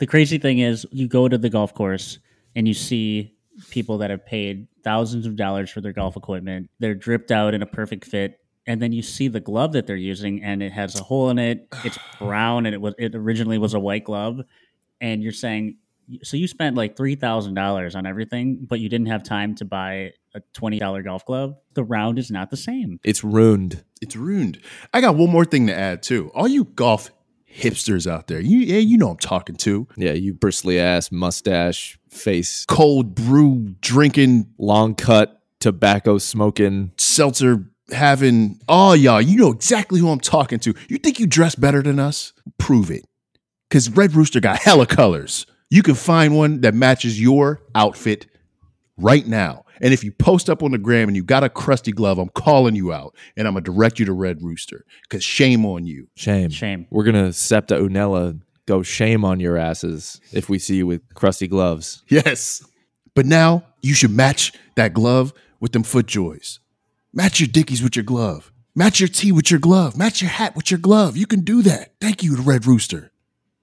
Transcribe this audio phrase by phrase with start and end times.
[0.00, 2.18] The crazy thing is, you go to the golf course
[2.56, 3.34] and you see
[3.68, 6.70] people that have paid thousands of dollars for their golf equipment.
[6.78, 8.40] They're dripped out in a perfect fit.
[8.66, 11.38] And then you see the glove that they're using, and it has a hole in
[11.38, 11.66] it.
[11.84, 14.40] It's brown, and it was it originally was a white glove.
[15.00, 15.78] And you're saying,
[16.22, 19.64] so you spent like three thousand dollars on everything, but you didn't have time to
[19.64, 21.56] buy a twenty dollar golf glove.
[21.74, 23.00] The round is not the same.
[23.02, 23.82] It's ruined.
[24.00, 24.60] It's ruined.
[24.94, 26.30] I got one more thing to add too.
[26.34, 27.10] All you golf
[27.52, 29.86] hipsters out there, you yeah, you know I'm talking to.
[29.96, 36.92] Yeah, you bristly ass, mustache, face, Cold brew drinking, long cut, tobacco smoking.
[36.96, 38.60] seltzer having.
[38.68, 40.74] Oh y'all, you know exactly who I'm talking to.
[40.88, 42.32] You think you dress better than us?
[42.58, 43.04] Prove it.
[43.70, 45.46] Cause Red Rooster got hella colors.
[45.70, 48.26] You can find one that matches your outfit
[48.96, 49.64] right now.
[49.80, 52.28] And if you post up on the gram and you got a crusty glove, I'm
[52.30, 54.84] calling you out and I'm gonna direct you to Red Rooster.
[55.08, 56.08] Cause shame on you.
[56.16, 56.50] Shame.
[56.50, 56.86] Shame.
[56.90, 61.48] We're gonna Septa Unella go shame on your asses if we see you with crusty
[61.48, 62.02] gloves.
[62.08, 62.64] Yes.
[63.14, 66.58] But now you should match that glove with them FootJoys.
[67.12, 68.52] Match your dickies with your glove.
[68.74, 69.96] Match your tee with your glove.
[69.96, 71.16] Match your hat with your glove.
[71.16, 71.94] You can do that.
[72.00, 73.10] Thank you to Red Rooster.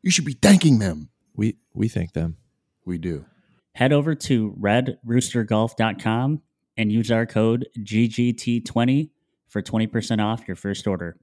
[0.02, 1.10] You should be thanking them.
[1.36, 2.38] We we thank them.
[2.86, 3.26] We do.
[3.78, 6.42] Head over to redroostergolf.com
[6.78, 9.12] and use our code GGT20
[9.48, 11.16] for 20% off your first order.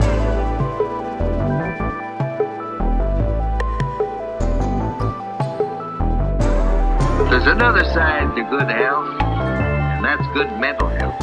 [0.00, 0.16] There's
[7.46, 11.20] another side to good health, and that's good mental health.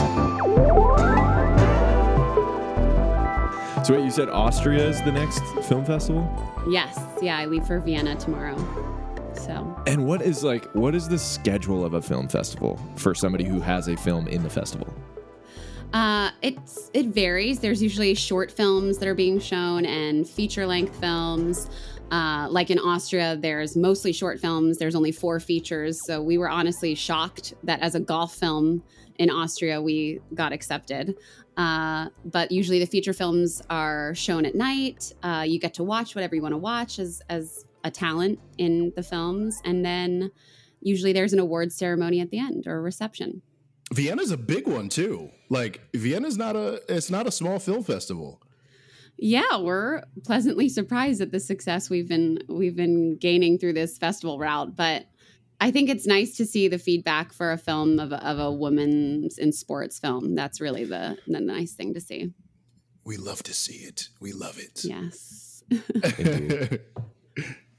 [3.84, 6.30] So wait, you said Austria is the next film festival?
[6.70, 7.00] Yes.
[7.20, 9.01] Yeah, I leave for Vienna tomorrow.
[9.36, 13.44] So, And what is like what is the schedule of a film festival for somebody
[13.44, 14.94] who has a film in the festival?
[15.94, 17.60] uh, it's it varies.
[17.60, 21.70] There's usually short films that are being shown and feature length films.
[22.12, 24.78] Uh, like in Austria, there's mostly short films.
[24.78, 26.00] There's only four features.
[26.06, 28.84] So we were honestly shocked that as a golf film
[29.18, 31.16] in Austria, we got accepted.
[31.58, 35.14] Uh, but usually the feature films are shown at night.
[35.24, 38.94] Uh, you get to watch whatever you want to watch as as a talent in
[38.96, 40.32] the films, and then
[40.82, 43.42] usually there's an awards ceremony at the end or a reception.
[43.94, 45.30] Vienna's a big one too.
[45.50, 48.42] Like Vienna's not a it's not a small film festival.
[49.18, 54.40] Yeah, we're pleasantly surprised at the success we've been we've been gaining through this festival
[54.40, 55.06] route, but
[55.60, 58.52] I think it's nice to see the feedback for a film of a, of a
[58.52, 60.36] woman's in sports film.
[60.36, 62.34] That's really the the nice thing to see.
[63.04, 64.10] We love to see it.
[64.20, 64.84] We love it.
[64.84, 65.64] Yes.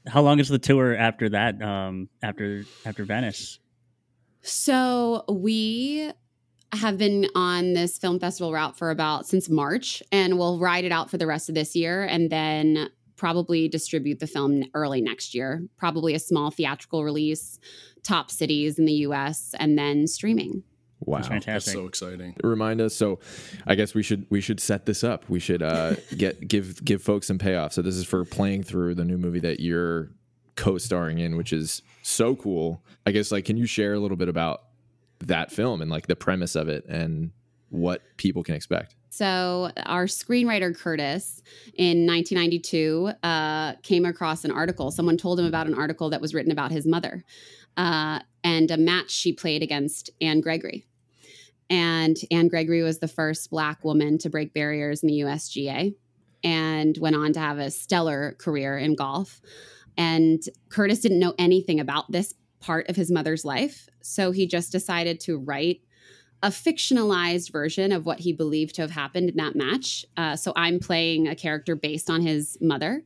[0.07, 1.61] How long is the tour after that?
[1.61, 3.59] Um, after after Venice?
[4.41, 6.11] So we
[6.73, 10.91] have been on this film festival route for about since March, and we'll ride it
[10.91, 15.33] out for the rest of this year, and then probably distribute the film early next
[15.33, 15.63] year.
[15.77, 17.59] Probably a small theatrical release,
[18.03, 20.63] top cities in the U.S., and then streaming.
[21.05, 21.17] Wow.
[21.17, 21.73] That's That's fantastic.
[21.73, 22.35] so exciting.
[22.43, 22.95] Remind us.
[22.95, 23.19] So,
[23.67, 25.27] I guess we should we should set this up.
[25.29, 27.73] We should uh, get give give folks some payoff.
[27.73, 30.09] So this is for playing through the new movie that you're
[30.55, 32.83] co-starring in, which is so cool.
[33.05, 34.63] I guess like, can you share a little bit about
[35.19, 37.31] that film and like the premise of it and
[37.69, 38.95] what people can expect?
[39.09, 41.43] So, our screenwriter Curtis
[41.75, 44.89] in 1992 uh, came across an article.
[44.89, 47.23] Someone told him about an article that was written about his mother
[47.77, 50.87] uh, and a match she played against Ann Gregory.
[51.69, 55.95] And Ann Gregory was the first Black woman to break barriers in the USGA
[56.43, 59.41] and went on to have a stellar career in golf.
[59.97, 63.87] And Curtis didn't know anything about this part of his mother's life.
[64.01, 65.81] So he just decided to write
[66.41, 70.05] a fictionalized version of what he believed to have happened in that match.
[70.17, 73.03] Uh, so I'm playing a character based on his mother.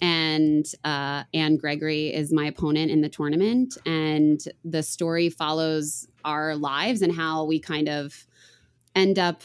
[0.00, 3.76] And uh, Ann Gregory is my opponent in the tournament.
[3.84, 8.26] And the story follows our lives and how we kind of
[8.94, 9.42] end up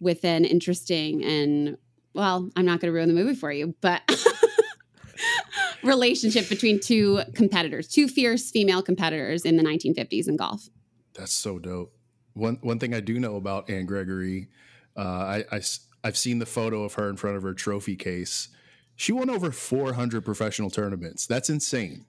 [0.00, 1.76] with an interesting and,
[2.14, 4.02] well, I'm not going to ruin the movie for you, but
[5.82, 10.68] relationship between two competitors, two fierce female competitors in the 1950s in golf.
[11.14, 11.92] That's so dope.
[12.34, 14.48] One one thing I do know about Ann Gregory,
[14.96, 15.60] uh, I, I
[16.04, 18.48] have seen the photo of her in front of her trophy case.
[18.94, 21.26] She won over 400 professional tournaments.
[21.26, 22.04] That's insane.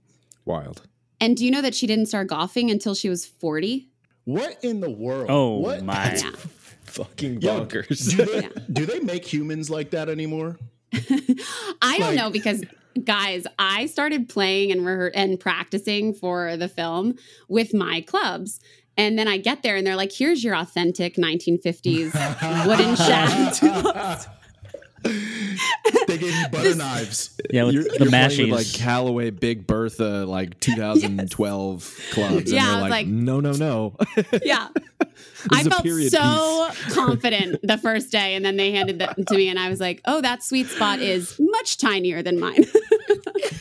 [0.45, 0.83] Wild.
[1.21, 3.87] And do you know that she didn't start golfing until she was 40?
[4.25, 5.27] What in the world?
[5.29, 5.83] Oh what?
[5.83, 6.15] my!
[6.15, 6.31] Yeah.
[6.85, 8.15] Fucking Yo, bonkers.
[8.15, 8.49] do, they, Yeah.
[8.71, 10.57] do they make humans like that anymore?
[11.81, 12.63] I don't know because
[13.03, 17.15] guys, I started playing and rehe- and practicing for the film
[17.47, 18.59] with my clubs.
[18.97, 24.27] And then I get there and they're like, here's your authentic 1950s wooden shaft.
[25.03, 27.39] They gave you butter knives.
[27.51, 28.51] Yeah, with you're, the you're mashies.
[28.51, 32.51] with like Callaway Big Bertha like 2012 clubs.
[32.51, 33.95] Yeah, and I they're like, like- no, no, no.
[34.43, 34.69] yeah.
[35.51, 39.47] I felt period so confident the first day, and then they handed that to me,
[39.49, 42.65] and I was like, "Oh, that sweet spot is much tinier than mine."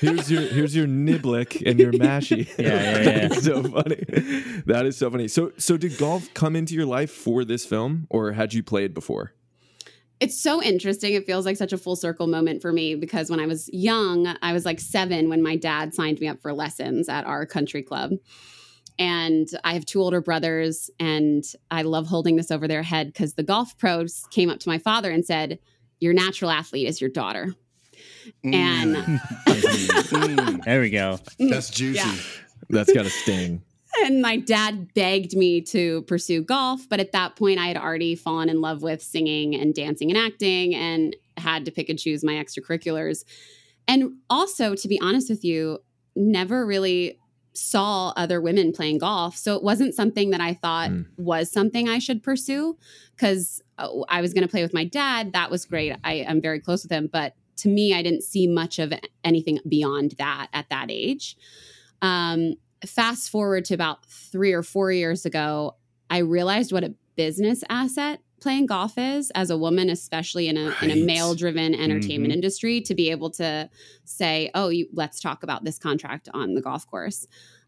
[0.00, 2.48] here's your here's your niblick and your mashie.
[2.58, 3.28] Yeah, yeah, yeah.
[3.28, 4.04] That's so funny.
[4.66, 5.28] That is so funny.
[5.28, 8.94] So so did golf come into your life for this film, or had you played
[8.94, 9.32] before?
[10.20, 11.14] It's so interesting.
[11.14, 14.34] It feels like such a full circle moment for me because when I was young,
[14.42, 17.82] I was like seven when my dad signed me up for lessons at our country
[17.82, 18.12] club.
[18.98, 23.34] And I have two older brothers, and I love holding this over their head because
[23.34, 25.60] the golf pros came up to my father and said,
[26.00, 27.54] Your natural athlete is your daughter.
[28.42, 28.96] And
[29.48, 31.18] Mm, there we go.
[31.38, 31.98] that's juicy.
[31.98, 32.14] Yeah.
[32.70, 33.62] That's got a sting.
[34.04, 38.14] And my dad begged me to pursue golf but at that point i had already
[38.14, 42.24] fallen in love with singing and dancing and acting and had to pick and choose
[42.24, 43.24] my extracurriculars.
[43.86, 45.78] And also to be honest with you
[46.16, 47.18] never really
[47.52, 49.36] saw other women playing golf.
[49.36, 51.06] So it wasn't something that i thought Mm.
[51.16, 52.76] was something i should pursue
[53.14, 53.62] because
[54.08, 55.32] i was going to play with my dad.
[55.32, 55.94] That was great.
[56.04, 57.08] I, i'm very close with him.
[57.12, 58.92] But to me i didn't see much of
[59.24, 61.36] anything beyond that at that age.
[62.02, 62.54] Um,
[62.86, 65.76] fast forward to about three or four years ago,
[66.10, 70.72] I realized what a business asset playing golf is as a woman, especially in a
[70.80, 72.36] in a male driven entertainment Mhm.
[72.36, 73.68] industry, to be able to
[74.04, 77.26] say, "Oh, you, let's talk about this contract on the golf course."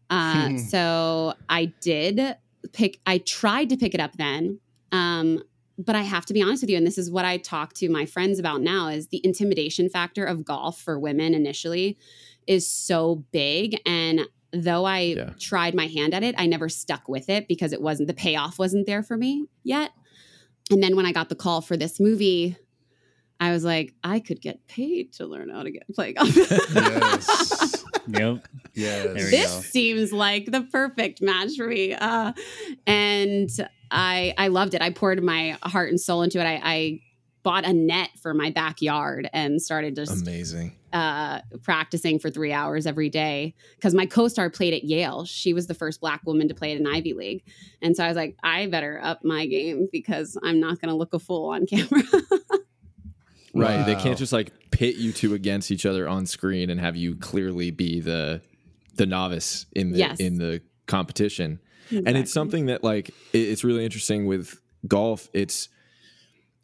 [0.09, 0.57] Uh, Hmm.
[0.57, 2.35] so I did
[2.73, 2.99] pick.
[3.05, 4.59] I tried to pick it up then.
[4.93, 5.43] Um,
[5.77, 7.89] but I have to be honest with you, and this is what I talk to
[7.89, 11.97] my friends about now: is the intimidation factor of golf for women initially
[12.47, 14.21] is so big and
[14.53, 15.31] though i Yeah.
[15.39, 18.59] tried my hand at it i never stuck with it because it wasn't the payoff
[18.59, 19.91] wasn't there for me yet
[20.69, 22.55] and then when i got the call for this movie
[23.39, 27.85] i was like i could get paid to learn how to get play golf Yes.
[28.07, 28.47] Yep.
[28.73, 29.13] Yes.
[29.29, 29.61] This go.
[29.61, 32.33] seems like the perfect match for me uh,
[32.87, 33.49] and
[33.91, 36.99] i i loved it i poured my heart and soul into it i, I
[37.43, 40.75] bought a net for my backyard and started just Amazing.
[40.93, 45.25] uh, practicing for three hours every day because my co-star played at Yale.
[45.25, 47.43] She was the first black woman to play at an Ivy League,
[47.81, 50.95] and so I was like, I better up my game because I'm not going to
[50.95, 52.03] look a fool on camera.
[53.53, 53.85] Right.
[53.85, 57.15] They can't just like pit you two against each other on screen and have you
[57.15, 58.41] clearly be the
[58.95, 60.19] the novice in the Yes.
[60.19, 61.59] in the competition.
[61.89, 65.29] And it's something that like it's really interesting with golf.
[65.33, 65.67] It's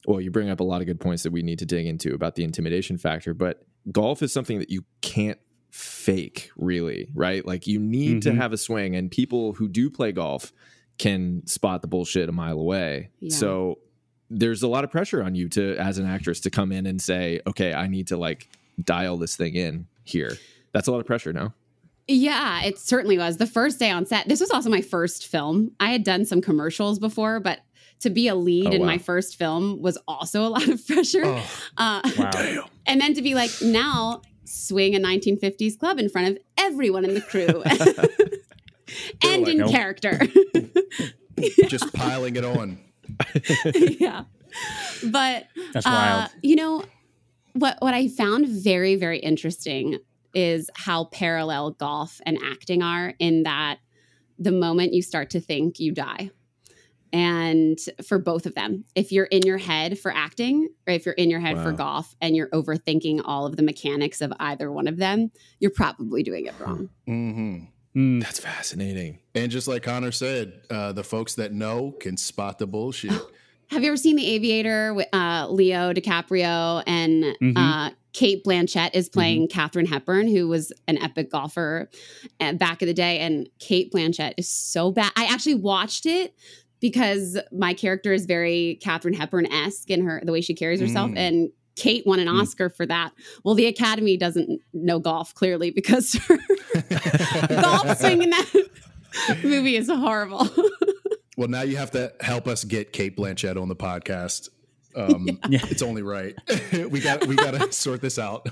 [0.07, 2.13] well, you bring up a lot of good points that we need to dig into
[2.15, 5.37] about the intimidation factor, but golf is something that you can't
[5.69, 7.45] fake really, right?
[7.45, 8.37] Like you need to Mhm.
[8.37, 10.51] have a swing and people who do play golf
[10.97, 13.09] can spot the bullshit a mile away.
[13.19, 13.35] Yeah.
[13.35, 13.79] So
[14.29, 17.01] there's a lot of pressure on you to as an actress to come in and
[17.01, 18.49] say, "Okay, I need to like
[18.83, 20.37] dial this thing in here."
[20.73, 21.53] That's a lot of pressure, no?
[22.07, 23.37] Yeah, it certainly was.
[23.37, 25.71] The first day on set, this was also my first film.
[25.79, 27.59] I had done some commercials before, but
[28.01, 28.87] to be a lead Oh, in wow.
[28.87, 31.23] my first film was also a lot of pressure.
[31.25, 31.43] Oh,
[31.77, 32.65] Uh, Wow.
[32.85, 37.13] and then to be like, now swing a 1950s club in front of everyone in
[37.13, 37.47] the crew
[39.23, 39.71] and like, in Nope.
[39.71, 40.19] character.
[41.67, 42.79] just piling it on.
[43.99, 44.23] yeah.
[45.05, 46.29] But That's uh, wild.
[46.41, 46.83] you know
[47.53, 49.97] what what I found very very interesting
[50.33, 53.79] is how parallel golf and acting are in that
[54.39, 56.31] the moment you start to think you die.
[57.13, 61.15] And for both of them, if you're in your head for acting or if you're
[61.15, 64.87] in your head for golf and you're overthinking all of the mechanics of either one
[64.87, 66.89] of them, you're probably doing it wrong.
[67.05, 67.57] hmm
[67.95, 68.21] Mm.
[68.21, 69.17] That's fascinating.
[69.33, 73.11] And just like Connor said, uh, the folks that know can spot the bullshit.
[73.71, 77.53] Have you ever seen The Aviator with uh, Leo DiCaprio and Mhm.
[77.57, 81.89] uh, Cate Blanchett is playing Katharine Hepburn, who was an epic golfer
[82.39, 83.17] uh, back in the day.
[83.19, 85.11] And Cate Blanchett is so bad.
[85.15, 86.35] I actually watched it
[86.79, 91.11] because my character is very Katharine Hepburn esque in her the way she carries herself,
[91.11, 91.17] Mm.
[91.17, 93.11] and Cate won an Oscar for that.
[93.43, 96.37] Well, the Academy doesn't know golf clearly because her
[97.61, 98.69] golf swing in that
[99.43, 100.47] movie is horrible.
[101.37, 104.49] Well, now you have to help us get Cate Blanchett on the podcast.
[104.95, 105.59] Um, Yeah.
[105.69, 106.35] It's only right.
[106.89, 108.49] we got we got to sort this out.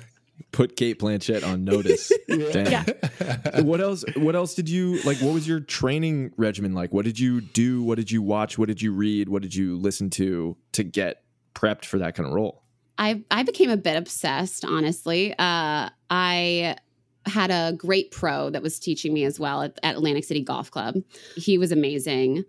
[0.52, 2.12] Put Cate Blanchett on notice.
[2.28, 2.72] Damn.
[2.72, 3.62] Yeah.
[3.62, 7.20] what else what else did you like what was your training regimen like what did
[7.20, 10.56] you do what did you watch what did you read what did you listen to
[10.74, 11.24] to get
[11.54, 12.64] prepped for that kind of role
[12.98, 15.34] I I became a bit obsessed, honestly.
[15.38, 16.78] Uh, I
[17.26, 20.72] had a great pro that was teaching me as well at, at Atlantic City Golf
[20.72, 20.96] Club.
[21.36, 22.46] He was amazing.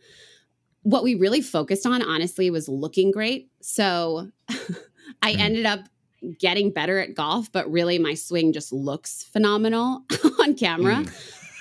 [0.83, 3.51] What we really focused on, honestly, was looking great.
[3.61, 4.31] So
[5.23, 5.39] I Mm.
[5.41, 5.81] ended up
[6.39, 10.03] getting better at golf, but really my swing just looks phenomenal
[10.41, 11.05] on camera.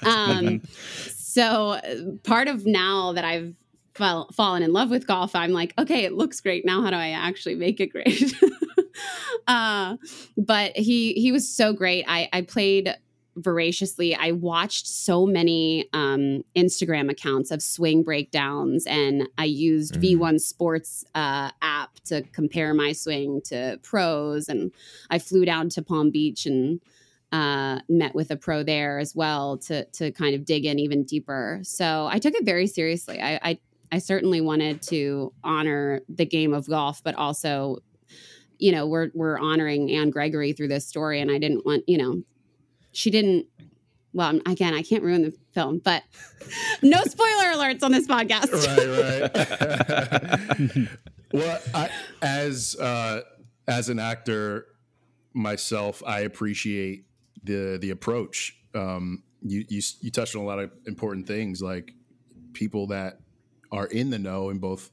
[0.06, 0.62] Um,
[1.08, 1.80] so
[2.24, 3.54] part of now that I've
[3.94, 6.66] fall, fallen in love with golf, I'm like, okay, it looks great.
[6.66, 8.34] Now, how do I actually make it great?
[9.48, 9.98] uh,
[10.38, 12.06] but he he was so great.
[12.08, 12.96] I I played
[13.36, 14.16] voraciously.
[14.16, 20.02] I watched so many um, Instagram accounts of swing breakdowns, and I used Mhm.
[20.02, 24.48] V1 Sports uh, app to compare my swing to pros.
[24.50, 24.72] And
[25.10, 26.80] I flew down to Palm Beach and
[27.32, 31.04] uh, met with a pro there as well to to kind of dig in even
[31.04, 31.60] deeper.
[31.64, 33.20] So I took it very seriously.
[33.20, 33.60] I, I
[33.92, 37.78] I certainly wanted to honor the game of golf, but also,
[38.58, 41.98] you know, we're we're honoring Ann Gregory through this story, and I didn't want, you
[41.98, 42.22] know,
[42.96, 43.48] she didn't.
[44.14, 46.04] Well, again, I can't ruin the film, but
[46.82, 48.50] no spoiler alerts on this podcast.
[49.36, 50.88] right, right.
[51.34, 51.90] well, I,
[52.22, 53.22] as uh,
[53.68, 54.68] as an actor
[55.34, 57.06] myself, I appreciate
[57.44, 58.58] the the approach.
[58.74, 61.92] Um, you you you touched on a lot of important things, like
[62.54, 63.20] people that
[63.74, 64.92] are in the know in both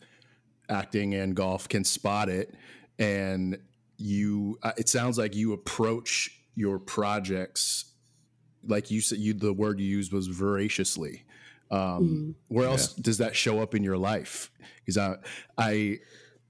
[0.69, 2.53] acting and golf can spot it,
[2.99, 3.57] and
[3.99, 4.59] you.
[4.65, 7.92] uh, It sounds like you approach your projects
[8.67, 9.19] like you said.
[9.19, 11.25] You the word you used was voraciously.
[11.71, 12.35] Um, Mhm.
[12.49, 14.51] where else does that show up in your life?
[14.85, 15.17] Because I,
[15.57, 15.99] I,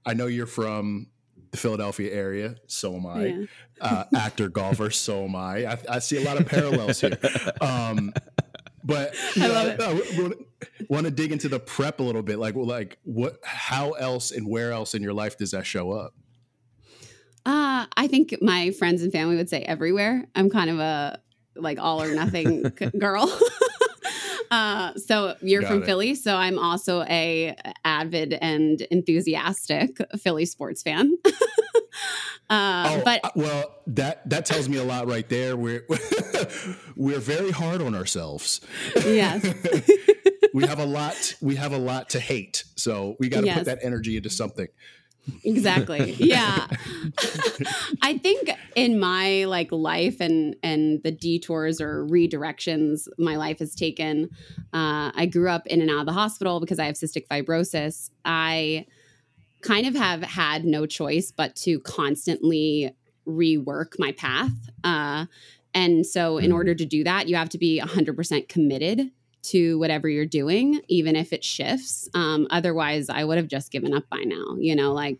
[0.05, 1.07] I know you're from
[1.51, 2.55] the Philadelphia area.
[2.67, 3.25] So am I.
[3.25, 3.45] Yeah.
[3.79, 4.89] Uh, actor, golfer.
[4.93, 5.65] So am I.
[5.65, 5.77] I.
[5.89, 7.17] I see a lot of parallels here.
[7.61, 8.11] Um,
[8.83, 10.37] but I love it.
[10.89, 12.37] want to dig into the prep a little bit.
[12.37, 13.37] Like, well, like what?
[13.43, 16.13] How else and where else in your life does that show up?
[17.45, 20.25] Uh, I think my friends and family would say everywhere.
[20.35, 21.19] I'm kind of a
[21.55, 22.61] like all or nothing
[22.99, 23.31] girl.
[24.51, 25.85] uh, so you're Got from it.
[25.85, 27.55] Philly, so I'm also a
[27.85, 31.17] avid and enthusiastic Philly sports fan.
[32.49, 35.55] uh, Oh, but uh, well, that that tells me a lot right there.
[35.55, 35.85] We're
[36.95, 38.61] we're very hard on ourselves.
[38.95, 39.43] yes,
[40.53, 41.35] we have a lot.
[41.41, 43.57] We have a lot to hate, so we got to Yes.
[43.59, 44.67] put that energy into something.
[45.43, 46.11] Exactly.
[46.19, 46.67] Yeah.
[48.01, 53.75] I think in my like life and and the detours or redirections my life has
[53.75, 54.29] taken
[54.73, 58.09] uh, i grew up in and out of the hospital because i have cystic fibrosis.
[58.25, 58.85] I
[59.61, 62.91] kind of have had no choice but to constantly
[63.27, 64.51] rework my path
[64.83, 65.25] uh,
[65.73, 66.55] and so in Mm.
[66.55, 69.11] order to do that you have to be 100% committed
[69.43, 72.09] to whatever you're doing, even if it shifts.
[72.13, 74.55] Um, otherwise, I would have just given up by now.
[74.57, 75.19] You know, like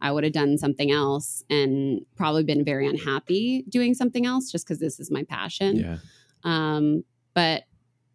[0.00, 4.66] I would have done something else and probably been very unhappy doing something else just
[4.66, 5.76] because this is my passion.
[5.76, 5.96] yeah.
[6.44, 7.64] Um, but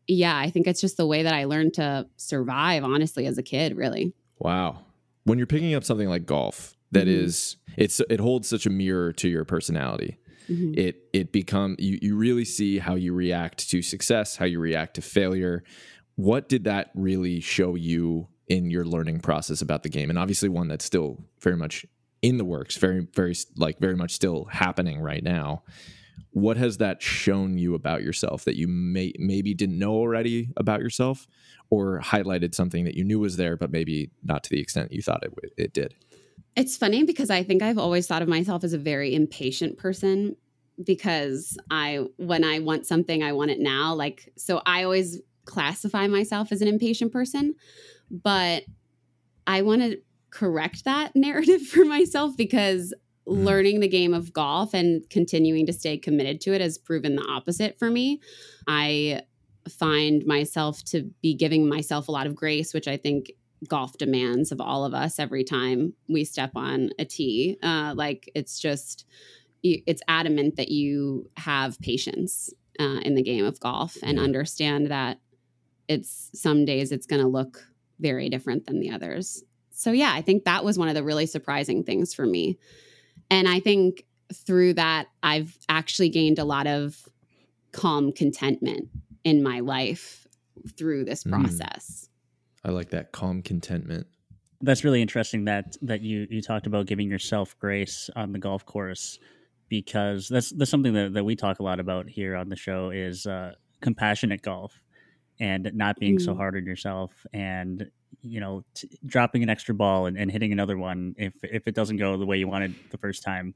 [0.07, 3.43] yeah, I think it's just the way that I learned to survive, honestly, as a
[3.43, 4.13] kid, really.
[4.39, 4.79] Wow.
[5.23, 7.11] When you're picking up something like golf, that Mhm.
[7.23, 10.17] is, it's it holds such a mirror to your personality.
[10.49, 10.77] Mhm.
[10.77, 14.95] It it become you you really see how you react to success, how you react
[14.95, 15.63] to failure.
[16.15, 20.09] What did that really show you in your learning process about the game?
[20.09, 21.85] And obviously one that's still very much
[22.21, 25.63] in the works, very very like very much still happening right now.
[26.31, 30.81] What has that shown you about yourself that you may maybe didn't know already about
[30.81, 31.27] yourself,
[31.69, 35.01] or highlighted something that you knew was there, but maybe not to the extent you
[35.01, 35.95] thought it it did?
[36.57, 40.35] It's funny because I think I've always thought of myself as a very impatient person
[40.85, 46.07] because I when I want something I want it now like so I always classify
[46.07, 47.55] myself as an impatient person
[48.11, 48.63] but
[49.47, 49.99] I want to
[50.31, 52.93] correct that narrative for myself because
[53.27, 53.45] Mhm.
[53.45, 57.23] learning the game of golf and continuing to stay committed to it has proven the
[57.29, 58.21] opposite for me.
[58.67, 59.21] I
[59.69, 63.31] find myself to be giving myself a lot of grace which I think
[63.67, 67.57] golf demands of all of us every time we step on a tee.
[67.63, 69.05] Uh, like it's just,
[69.63, 74.23] it's adamant that you have patience uh, in the game of golf and Yeah.
[74.23, 75.19] understand that
[75.87, 77.65] it's some days it's going to look
[77.99, 79.43] very different than the others.
[79.71, 82.59] So yeah, I think that was one of the really surprising things for me.
[83.29, 87.01] And I think through that, I've actually gained a lot of
[87.71, 88.89] calm contentment
[89.23, 90.27] in my life
[90.77, 92.09] through this Mm.
[92.67, 92.73] Process.
[92.73, 94.07] I like that calm contentment.
[94.61, 98.65] That's really interesting that that you you talked about giving yourself grace on the golf
[98.65, 99.19] course
[99.69, 102.89] because that's that's something that, that we talk a lot about here on the show
[102.89, 104.81] is uh, compassionate golf
[105.39, 106.37] and not being so Mm.
[106.37, 110.77] hard on yourself and you know t- dropping an extra ball and, and hitting another
[110.77, 113.53] one if if it doesn't go the way you wanted the first time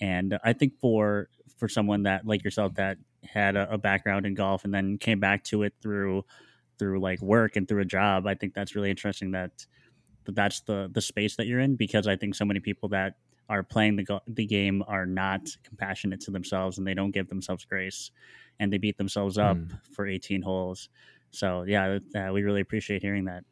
[0.00, 4.34] and I think for for someone that like yourself that had a, a background in
[4.34, 6.24] golf and then came back to it through
[6.78, 9.66] through like work and through a job I think that's really interesting that
[10.24, 13.14] that that's the the space that you're in because I think so many people that
[13.48, 17.28] are playing the go- the game are not compassionate to themselves and they don't give
[17.28, 18.10] themselves grace
[18.58, 19.78] and they beat themselves up Mm.
[19.92, 20.88] for 18 holes.
[21.30, 23.44] So yeah, uh, we really appreciate hearing that.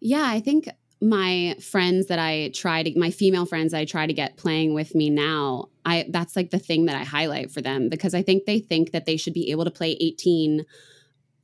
[0.00, 0.68] Yeah, I think
[1.02, 4.94] my friends that I try to my female friends I try to get playing with
[4.94, 8.46] me now, I that's like the thing that I highlight for them because I think
[8.46, 10.64] they think that they should be able to play 18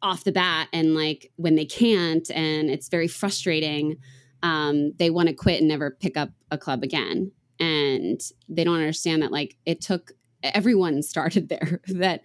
[0.03, 3.97] off the bat and like when they can't and it's very frustrating
[4.43, 8.77] um, they want to quit and never pick up a club again and they don't
[8.77, 12.23] understand that like it took everyone started there that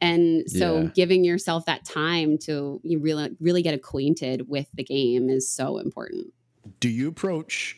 [0.00, 0.88] and so Yeah.
[0.94, 5.78] giving yourself that time to you really really get acquainted with the game is so
[5.78, 6.32] important
[6.80, 7.76] Do you approach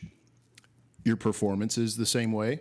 [1.04, 2.60] your performances the same way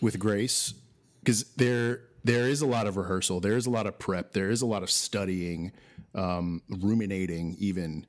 [0.00, 0.74] with grace?
[1.20, 4.50] Because there there is a lot of rehearsal, there is a lot of prep, there
[4.50, 5.70] is a lot of studying,
[6.14, 8.04] um, ruminating, even,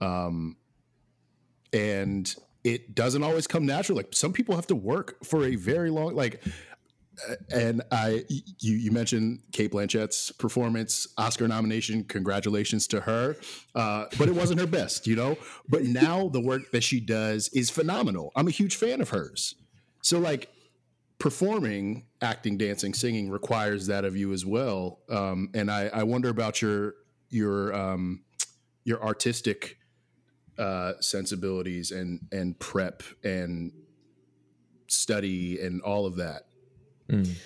[0.00, 0.56] um,
[1.72, 2.34] and
[2.64, 3.96] it doesn't always come natural.
[3.96, 6.42] Like some people have to work for a very long like.
[7.50, 12.02] And I, you, you mentioned Cate Blanchett's performance, Oscar nomination.
[12.04, 13.36] Congratulations to her.
[13.74, 15.36] Uh, but it wasn't her best, you know.
[15.68, 18.32] But now the work that she does is phenomenal.
[18.34, 19.54] I'm a huge fan of hers.
[20.00, 20.48] So like
[21.20, 24.98] performing, acting, dancing, singing requires that of you as well.
[25.08, 26.94] Um, and I, I wonder about your
[27.28, 28.24] your um,
[28.82, 29.76] your artistic
[30.58, 33.70] uh, sensibilities and and prep and
[34.88, 36.42] study and all of that.
[37.08, 37.36] Mm.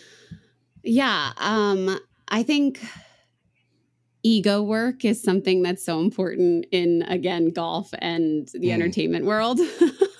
[0.82, 2.80] Yeah, um, I think
[4.22, 8.74] ego work is something that's so important in again golf and the Mm.
[8.74, 9.60] entertainment world.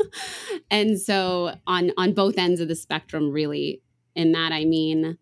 [0.71, 3.83] and so on on both ends of the spectrum really
[4.15, 5.19] in that I mean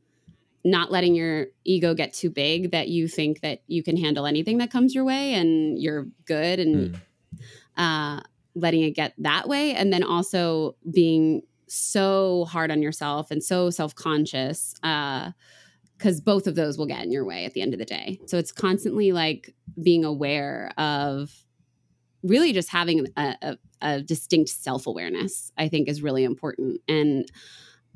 [0.65, 4.59] not letting your ego get too big that you think that you can handle anything
[4.59, 8.19] that comes your way and you're good and Mm.
[8.19, 8.23] uh,
[8.55, 13.71] letting it get that way, and then also being so hard on yourself and so
[13.71, 17.79] self conscious, because both of those will get in your way at the end of
[17.79, 18.21] the day.
[18.27, 21.33] So it's constantly like being aware of
[22.23, 25.53] really just having a, a, a distinct self awareness.
[25.59, 27.31] I think is really important, and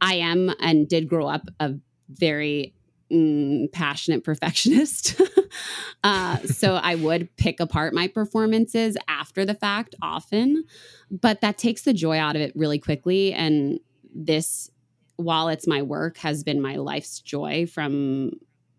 [0.00, 1.74] I am and did grow up a
[2.08, 2.74] very
[3.10, 5.20] mm, passionate perfectionist.
[6.04, 10.64] uh, so I would pick apart my performances after the fact often,
[11.10, 13.32] but that takes the joy out of it really quickly.
[13.32, 13.80] And
[14.14, 14.70] this,
[15.16, 18.32] while it's my work, has been my life's joy from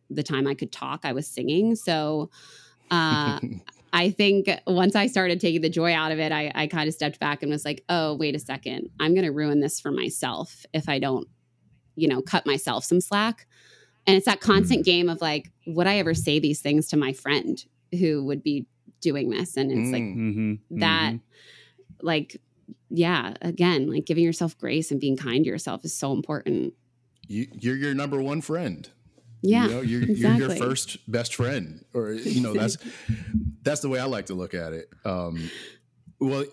[0.10, 1.02] the time I could talk.
[1.04, 1.76] I was singing.
[1.76, 2.30] So
[2.92, 3.40] uh,
[3.93, 6.93] I think once I started taking the joy out of it, I, I kind of
[6.93, 8.89] stepped back and was like, oh, wait a second.
[9.00, 11.28] I'm going to ruin this for myself if I don't,
[11.95, 13.47] you know, cut myself some slack.
[14.06, 17.13] And it's that constant game of like, would I ever say these things to my
[17.13, 17.63] friend
[17.97, 18.65] who would be
[19.02, 19.58] doing this?
[19.58, 20.17] And it's like Mm.
[20.17, 20.80] Mm-hmm.
[20.80, 21.13] that,
[22.02, 22.38] like,
[22.89, 26.73] yeah, again, like giving yourself grace and being kind to yourself is so important.
[27.28, 28.89] you, you're your number one friend.
[29.41, 29.65] Yeah.
[29.65, 32.78] you know, you're, you're your first best friend, or you know, that's
[33.62, 34.89] that's the way I like to look at it.
[35.06, 35.50] Um,
[36.19, 36.43] well,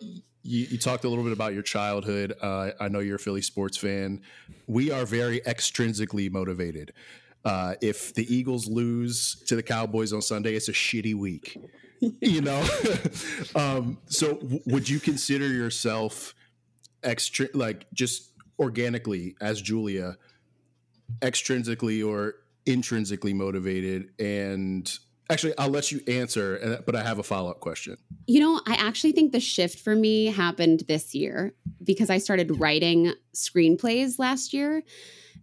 [0.43, 2.35] you, you talked a little bit about your childhood.
[2.41, 4.21] Uh, I know you're a Philly sports fan.
[4.67, 6.93] We are very extrinsically motivated.
[7.45, 11.59] Uh, if the Eagles lose to the Cowboys on Sunday, it's a shitty week.
[12.21, 12.67] you know,
[13.55, 16.35] um, so w- would you consider yourself
[17.03, 20.17] extra, like just organically as Julia,
[21.21, 22.35] extrinsically or
[22.67, 24.11] intrinsically motivated?
[24.19, 24.91] And
[25.31, 27.97] actually, I'll let you answer, but I have a follow up question.
[28.27, 32.59] You know, I actually think the shift for me happened this year because I started
[32.59, 34.83] writing screenplays last year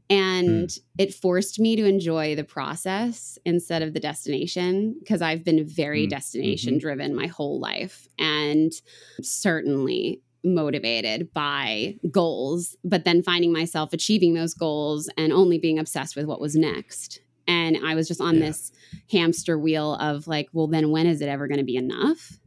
[0.10, 5.66] and it forced me to enjoy the process instead of the destination because I've been
[5.66, 8.74] very Mm, destination driven my whole life and
[9.22, 16.16] certainly motivated by goals, but then finding myself achieving those goals and only being obsessed
[16.16, 17.22] with what was next.
[17.48, 18.48] And I was just on Yeah.
[18.48, 18.72] this
[19.12, 22.40] hamster wheel of like, well, then when is it ever going to be enough?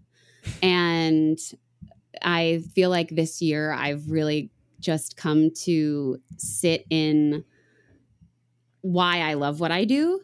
[0.63, 1.39] And
[2.23, 7.45] I feel like this year I've really just come to sit in
[8.83, 10.21] why I love what I do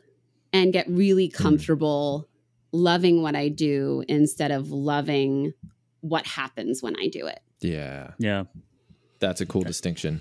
[0.53, 1.43] and get really hmm.
[1.43, 2.29] comfortable
[2.73, 5.55] loving what I do instead of loving
[6.01, 7.41] what happens when I do it.
[7.61, 8.45] Yeah, Yeah.
[9.19, 10.21] that's a cool distinction.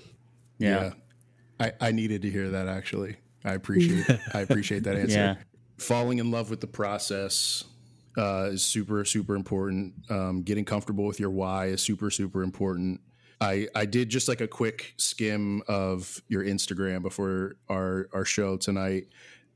[0.58, 0.92] Yeah.
[1.60, 3.18] I, I needed to hear that actually.
[3.44, 5.18] I appreciate I appreciate that answer.
[5.18, 5.36] Yeah.
[5.78, 7.64] Falling in love with the process
[8.18, 9.94] uh, is super super important.
[10.10, 13.00] Um, getting comfortable with your why is super super important.
[13.40, 18.58] I I did just like a quick skim of your Instagram before our our show
[18.58, 19.08] tonight,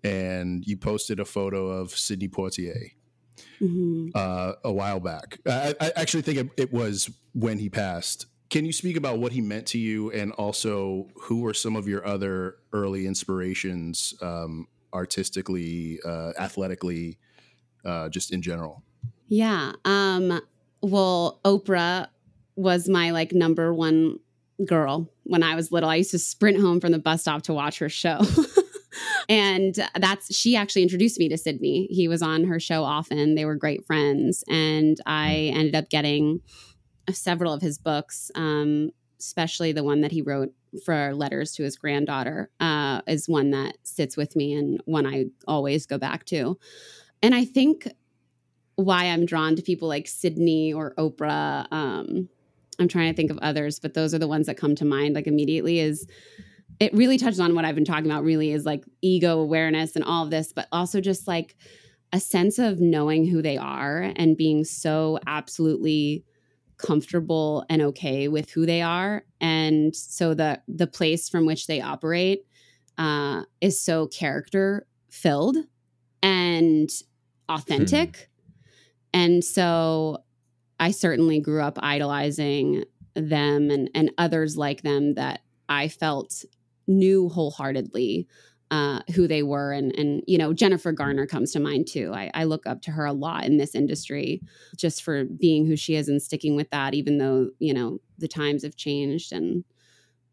[0.04, 2.91] and you posted a photo of Sidney Poitier
[3.63, 4.12] Mhm.
[4.13, 5.39] uh, a while back.
[5.47, 8.26] I, I actually think it, it was when he passed.
[8.49, 11.88] Can you speak about what he meant to you, and also who were some of
[11.88, 17.17] your other early inspirations, um, artistically, uh, athletically,
[17.86, 18.84] uh, just in general?
[19.28, 19.71] Yeah.
[19.86, 20.41] Um,
[20.82, 22.08] well, Oprah
[22.56, 24.19] was my like number one
[24.65, 25.89] girl when I was little.
[25.89, 28.19] I used to sprint home from the bus stop to watch her show.
[29.29, 31.88] and that's she actually introduced me to Sidney.
[31.89, 33.36] He was on her show often.
[33.36, 36.41] They were great friends, and I ended up getting
[37.12, 40.53] several of his books, um, especially the one that he wrote
[40.86, 45.25] for letters to his granddaughter, uh, is one that sits with me and one I
[45.47, 46.58] always go back to.
[47.21, 47.88] And I think
[48.75, 51.71] why I'm drawn to people like Sidney or Oprah.
[51.71, 52.29] Um,
[52.79, 55.15] I'm trying to think of others, but those are the ones that come to mind
[55.15, 56.08] like immediately is
[56.80, 60.04] it really touches on what I've been talking about really is like ego awareness and
[60.04, 61.56] all of this, but also just like
[62.12, 66.24] a sense of knowing who they are and being so absolutely
[66.78, 71.82] comfortable and okay with who they are and so the the place from which they
[71.82, 72.46] operate
[72.98, 75.58] uh, is so character filled
[76.22, 76.90] and
[77.50, 78.30] authentic
[79.14, 79.22] hmm.
[79.22, 80.18] and so
[80.80, 82.84] i certainly grew up idolizing
[83.16, 86.44] them and and others like them that i felt
[86.88, 88.28] knew wholeheartedly
[88.74, 92.12] uh, who they were and and you know Jennifer Garner comes to mind too.
[92.12, 94.41] I, I, look up to her a lot in this industry
[94.76, 98.28] just for being who she is and sticking with that, even though you know the
[98.28, 99.63] times have changed and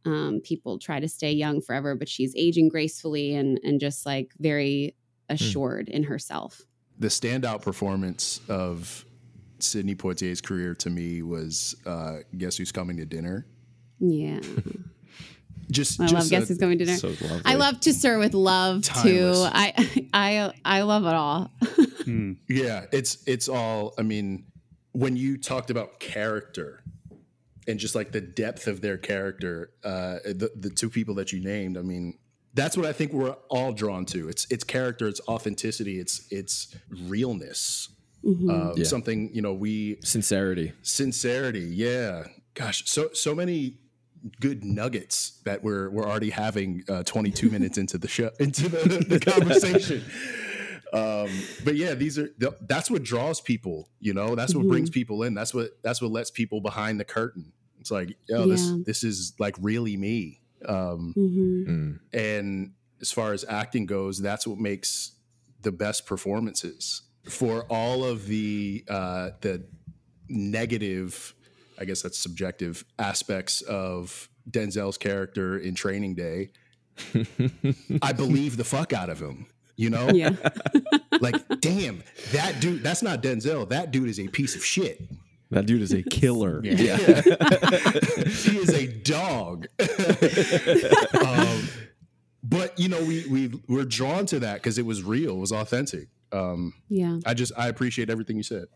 [0.06, 4.32] um, people try to stay young forever, but she's aging gracefully and and just like
[4.38, 4.94] very
[5.28, 5.34] hmm.
[5.34, 5.90] assured mm.
[5.90, 6.62] in herself.
[6.98, 9.04] The standout performance of
[9.58, 13.46] Sidney Poitier's career to me was uh, Guess Who's Coming to Dinner.
[13.98, 14.40] Yeah.
[15.70, 16.98] Just I just love guess who's coming to dinner.
[16.98, 19.38] So I love to serve with love Timeless.
[19.38, 19.48] too.
[19.52, 21.50] I I I love it all.
[22.04, 22.33] hmm.
[22.48, 23.94] Yeah, it's it's all.
[23.98, 24.46] I mean,
[24.92, 26.83] when you talked about character
[27.66, 31.40] and just like the depth of their character, uh, the the two people that you
[31.40, 32.18] named, I mean,
[32.54, 34.28] that's what I think we're all drawn to.
[34.28, 37.88] It's it's character, it's authenticity, it's it's realness.
[38.24, 38.50] Mm-hmm.
[38.50, 38.85] Uh, yeah.
[38.85, 41.61] Something you know we sincerity, sincerity.
[41.61, 43.78] Yeah, gosh, so so many
[44.40, 49.04] good nuggets that we're we're already having uh, 22 minutes into the show into the,
[49.09, 50.04] the conversation.
[50.92, 51.28] Um,
[51.64, 52.30] but yeah, these are
[52.62, 53.88] that's what draws people.
[54.00, 54.70] You know, that's what mm-hmm.
[54.70, 55.35] brings people in.
[55.35, 57.52] That's what that's what lets people behind the curtain.
[57.78, 58.46] It's like, yo, yeah.
[58.46, 60.40] this this is like really me.
[60.66, 61.70] Um, mm-hmm.
[61.70, 62.00] mm.
[62.12, 65.12] And as far as acting goes, that's what makes
[65.62, 67.02] the best performances.
[67.24, 69.64] For all of the uh, the
[70.28, 71.35] negative
[71.80, 76.50] I guess that's subjective aspects of Denzel's character in Training Day,
[78.02, 79.46] I believe the fuck out of him.
[79.76, 80.36] You know, yeah.
[81.20, 82.82] like damn, that dude.
[82.82, 83.68] That's not Denzel.
[83.70, 85.00] That dude is a piece of shit.
[85.50, 86.60] That dude is a killer.
[86.64, 86.98] yeah.
[86.98, 87.20] yeah.
[87.22, 89.66] he is a dog.
[91.18, 91.68] um,
[92.42, 95.52] but you know, we we we're drawn to that because it was real, it was
[95.52, 96.08] authentic.
[96.30, 97.18] Um, yeah.
[97.24, 98.66] I just I appreciate everything you said.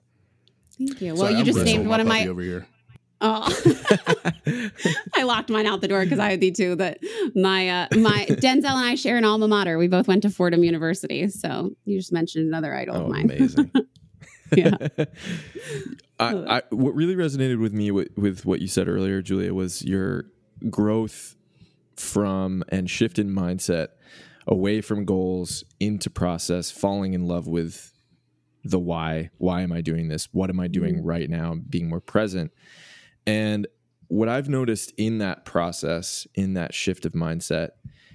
[0.79, 1.09] Thank you.
[1.13, 2.67] Well, Sorry, you I'm just named one of my over here.
[3.21, 3.49] Oh,
[5.15, 6.77] I locked mine out the door because I would be too.
[6.77, 6.99] But
[7.35, 9.79] my uh, my Denzel and I share an alma mater.
[9.79, 11.29] We both went to Fordham University.
[11.29, 13.31] So you just mentioned another idol oh, of mine.
[13.31, 13.71] Amazing.
[14.57, 14.77] yeah.
[16.21, 19.83] I, I, what really resonated with me with, with what you said earlier, Julia, was
[19.83, 20.27] your
[20.71, 21.35] growth
[21.97, 23.89] from and shift in mindset
[24.47, 27.93] away from goals into process, falling in love with
[28.65, 29.31] the why.
[29.39, 30.29] Why am I doing this?
[30.33, 31.07] What am I doing mm-hmm.
[31.07, 31.55] right now?
[31.69, 32.53] Being more present.
[33.27, 33.67] And
[34.09, 37.71] what I've noticed in that process, in that shift of mindset,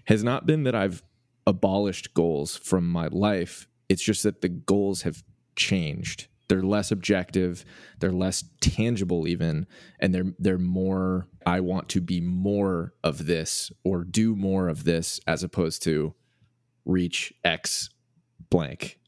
[0.05, 1.03] has not been that I've
[1.45, 3.67] abolished goals from my life.
[3.89, 5.23] It's just that the goals have
[5.55, 6.27] changed.
[6.47, 7.63] They're less objective,
[7.99, 9.67] they're less tangible even,
[9.99, 14.83] and they're they're more I want to be more of this or do more of
[14.83, 16.15] this as opposed to
[16.85, 17.89] reach X
[18.49, 18.99] blank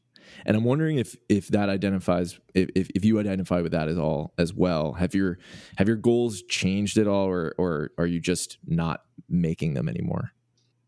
[0.44, 4.34] and I'm wondering if if that identifies if, if you identify with that at all
[4.38, 4.92] as well.
[4.94, 5.38] Have your
[5.76, 10.32] have your goals changed at all, or or are you just not making them anymore?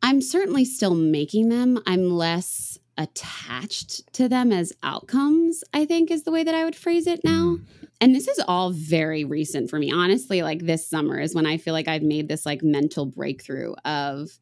[0.03, 1.81] I'm certainly still making them.
[1.87, 6.77] I'm less attached to them as outcomes, I think is the way that I would
[6.77, 7.57] phrase it now.
[7.57, 7.65] Mm.
[8.01, 9.91] And this is all very recent for me.
[9.91, 13.75] Honestly, like this summer is when I feel like I've made this like mental breakthrough
[13.85, 14.39] of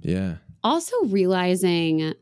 [0.00, 0.36] Yeah.
[0.64, 2.14] Also realizing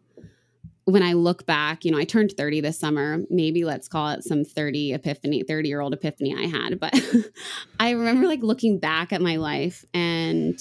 [0.90, 3.18] when I look back, you know, I turned 30 this summer.
[3.30, 6.78] Maybe let's call it some 30 epiphany, 30 year old epiphany I had.
[6.80, 6.94] But
[7.80, 10.58] I remember like looking back at my life and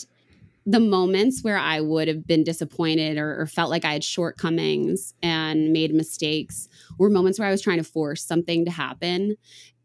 [0.65, 5.15] the moments where I would have been disappointed or, or, felt like I had shortcomings
[5.23, 9.35] and made mistakes were moments where I was trying to force something to happen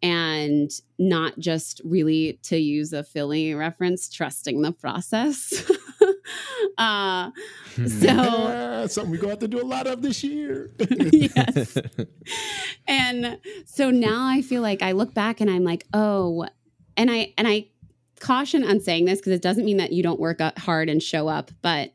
[0.02, 5.70] and not just really to use a Philly reference, trusting the process.
[6.78, 7.30] uh,
[7.74, 10.70] so something we going to have to do a lot of this year.
[10.78, 11.76] yes.
[12.86, 16.46] and so now I feel like I look back and I'm like, oh,
[16.96, 17.68] and I and I
[18.20, 21.28] caution on saying this because it doesn't mean that you don't work hard and show
[21.28, 21.94] up, but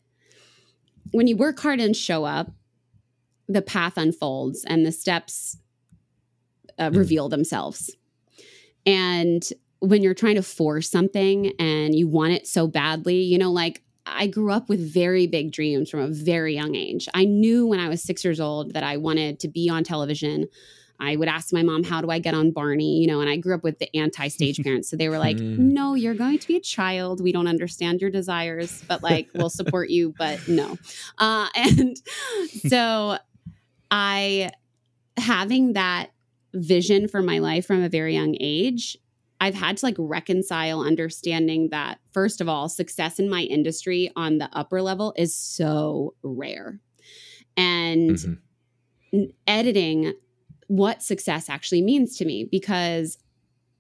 [1.12, 2.52] when you work hard and show up,
[3.48, 5.58] the path unfolds and the steps
[6.78, 7.96] uh, reveal themselves.
[8.86, 9.44] And
[9.80, 13.82] when you're trying to force something and you want it so badly, you know, like
[14.16, 17.08] I grew up with very big dreams from a very young age.
[17.14, 20.48] I knew when I was six years old that I wanted to be on television.
[21.00, 23.00] I would ask my mom, How do I get on Barney?
[23.00, 24.90] You know, and I grew up with the anti stage parents.
[24.90, 27.24] So they were like, No, you're going to be a child.
[27.24, 30.78] We don't understand your desires, but like, we'll support you, but no.
[31.18, 31.98] Uh, and
[32.68, 33.18] so
[33.90, 34.52] I,
[35.18, 36.12] having that
[36.54, 38.98] vision for my life from a very young age,
[39.42, 44.38] I've had to like reconcile understanding that, first of all, success in my industry on
[44.38, 46.80] the upper level is so rare.
[47.56, 49.24] And mm-hmm.
[49.48, 50.14] editing
[50.68, 53.18] what success actually means to me because,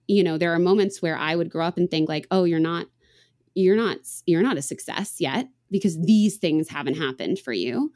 [0.08, 2.60] you know, there are moments where I would grow up and think, like, oh, you're
[2.60, 2.88] not,
[3.54, 7.92] you're not, you're not a success yet because these things haven't happened for you.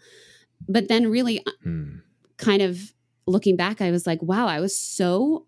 [0.68, 2.02] But then, really, mm.
[2.38, 2.94] kind of
[3.26, 5.48] looking back, I was like, wow, I was so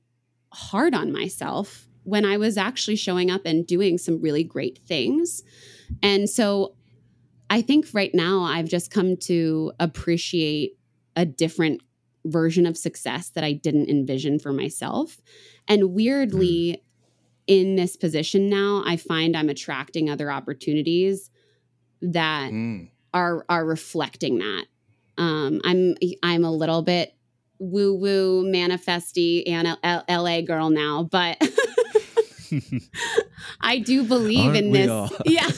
[0.51, 5.44] hard on myself when I was actually showing up and doing some really great things.
[6.02, 6.76] And so
[7.50, 10.78] I think right now I've just come to appreciate
[11.15, 11.82] a different
[12.26, 15.22] version of success that I didn't envision for myself.
[15.68, 16.82] And weirdly, mm.
[17.48, 21.30] in this position now, I find I'm attracting other opportunities
[22.02, 22.89] that mm.
[23.13, 24.65] are are reflecting that.
[25.18, 27.15] Um, I'm I'm a little bit
[27.60, 29.78] woo woo manifesty and
[30.10, 31.38] LA girl now, but
[33.62, 35.12] I do believe Aren't in this.
[35.26, 35.50] Yeah.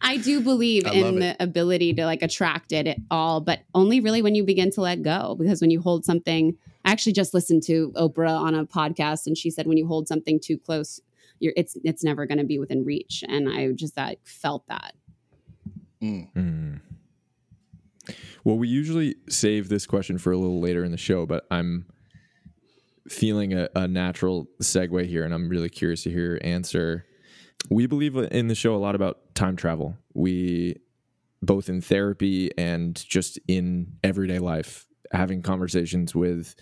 [0.00, 4.22] I do believe I in the ability to like attract it all, but only really
[4.22, 5.36] when you begin to let go.
[5.38, 9.36] Because when you hold something, I actually just listened to Oprah on a podcast, and
[9.36, 11.00] she said when you hold something too close,
[11.40, 13.22] you're it's it's never going to be within reach.
[13.28, 14.94] And I just that felt that.
[16.02, 16.32] Mm.
[16.32, 16.80] Mm.
[18.44, 21.86] Well, we usually save this question for a little later in the show, but I'm
[23.08, 27.06] feeling a, a natural segue here, and I'm really curious to hear your answer.
[27.70, 29.96] We believe in the show a lot about time travel.
[30.14, 30.76] We
[31.42, 36.54] both in therapy and just in everyday life, having conversations with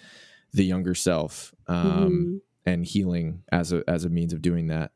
[0.52, 2.36] the younger self um, mm-hmm.
[2.64, 4.92] and healing as a as a means of doing that.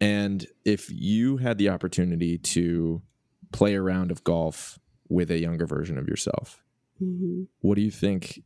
[0.00, 3.02] And if you had the opportunity to
[3.52, 6.62] play a round of golf with a younger version of yourself,
[7.00, 7.44] mm-hmm.
[7.60, 8.42] what do you think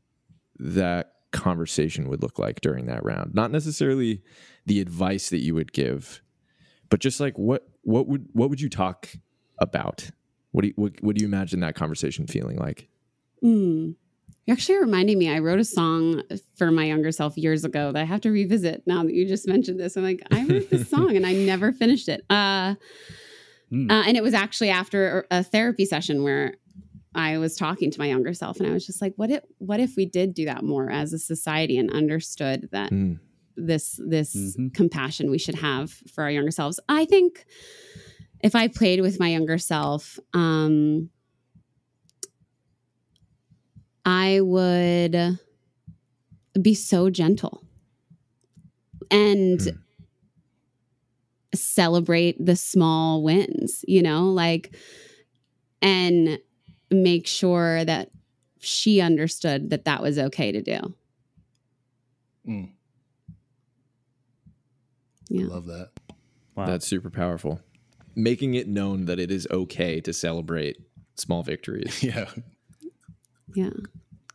[0.58, 3.34] that conversation would look like during that round.
[3.34, 4.22] Not necessarily
[4.64, 6.22] the advice that you would give,
[6.90, 9.08] but just like what what would what would you talk
[9.58, 10.10] about?
[10.52, 12.88] What do you, what, what do you imagine that conversation feeling like?
[13.44, 13.94] Mm.
[14.46, 15.28] You're actually reminding me.
[15.28, 16.22] I wrote a song
[16.56, 19.46] for my younger self years ago that I have to revisit now that you just
[19.48, 19.96] mentioned this.
[19.96, 22.24] I'm like, I wrote this song and I never finished it.
[22.30, 22.76] Uh,
[23.72, 23.90] mm.
[23.90, 26.54] uh, and it was actually after a therapy session where
[27.16, 29.80] I was talking to my younger self and I was just like, what if what
[29.80, 33.18] if we did do that more as a society and understood that mm.
[33.56, 34.68] this this mm-hmm.
[34.68, 36.78] compassion we should have for our younger selves?
[36.90, 37.46] I think
[38.40, 41.08] if I played with my younger self, um,
[44.04, 45.38] I would
[46.60, 47.62] be so gentle
[49.10, 49.78] and mm.
[51.54, 54.76] celebrate the small wins, you know, like
[55.80, 56.38] and
[56.90, 58.10] make sure that
[58.58, 60.94] she understood that that was okay to do.
[62.48, 62.70] Mm.
[65.28, 65.44] Yeah.
[65.44, 65.90] I love that.
[66.54, 66.66] Wow.
[66.66, 67.60] That's super powerful.
[68.14, 70.78] Making it known that it is okay to celebrate
[71.16, 72.02] small victories.
[72.02, 72.30] yeah.
[73.54, 73.70] Yeah.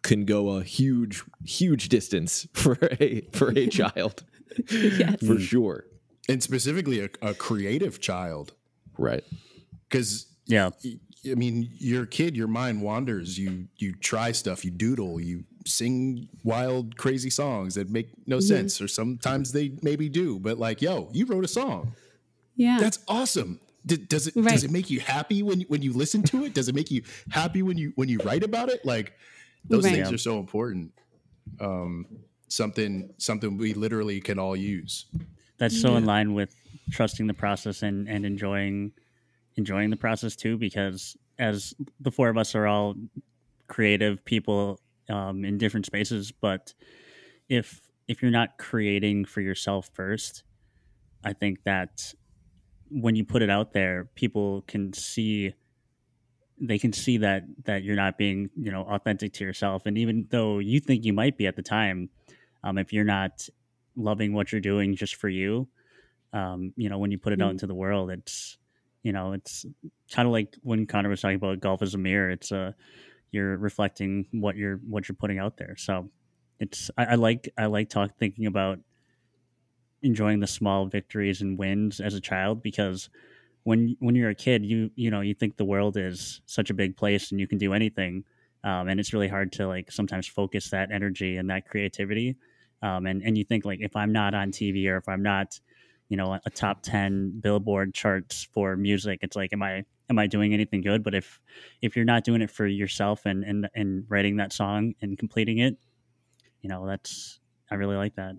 [0.04, 4.24] Can go a huge, huge distance for a for a child.
[4.70, 5.26] yes.
[5.26, 5.86] For sure.
[6.30, 8.54] And specifically a, a creative child.
[8.98, 9.24] Right.
[9.90, 10.72] Because yeah.
[11.30, 13.38] I mean, you're a kid, your mind wanders.
[13.38, 18.48] You you try stuff, you doodle, you sing wild, crazy songs that make no mm-hmm.
[18.48, 20.40] sense, or sometimes they maybe do.
[20.40, 21.94] But like, yo, you wrote a song.
[22.56, 23.60] Yeah, that's awesome.
[23.86, 24.52] D- does it right.
[24.52, 26.54] does it make you happy when when you listen to it?
[26.54, 28.84] Does it make you happy when you when you write about it?
[28.86, 29.14] Like
[29.66, 29.94] those right.
[29.94, 30.92] things are so important.
[31.60, 32.06] Um,
[32.48, 35.06] something something we literally can all use.
[35.58, 35.98] That's so yeah.
[36.00, 36.56] in line with
[36.92, 38.92] trusting the process and and enjoying
[39.56, 42.96] enjoying the process too because as the four of us are all
[43.68, 46.74] creative people um, in different spaces but
[47.50, 50.44] if if you're not creating for yourself first,
[51.24, 52.14] I think that
[52.90, 55.54] when you put it out there, people can see
[56.60, 60.28] they can see that that you're not being you know authentic to yourself and even
[60.30, 62.08] though you think you might be at the time
[62.64, 63.50] um, if you're not
[63.96, 65.68] loving what you're doing just for you
[66.34, 67.48] um, you know when you put it mm-hmm.
[67.48, 68.60] out into the world it's
[69.04, 69.66] you know it's
[70.12, 72.72] kind of like when connor was talking about golf as a mirror it's a uh,
[73.32, 75.76] you're reflecting what you're what you're putting out there.
[75.78, 76.10] So
[76.60, 78.80] it's i, I like i like talk thinking about
[80.02, 83.10] enjoying the small victories and wins as a child because
[83.64, 86.76] when when you're a kid, you you know you think the world is such a
[86.76, 88.24] big place and you can do anything,
[88.64, 92.38] um, and it's really hard to like sometimes focus that energy and that creativity,
[92.84, 95.60] um, and and you think like if I'm not on TV or if I'm not,
[96.12, 100.28] you know, a top ten Billboard charts for music, it's like am I am I
[100.28, 101.04] doing anything good?
[101.04, 101.40] But if
[101.82, 105.60] if you're not doing it for yourself and and and writing that song and completing
[105.60, 105.78] it,
[106.62, 107.40] you know, that's
[107.72, 108.36] I really like that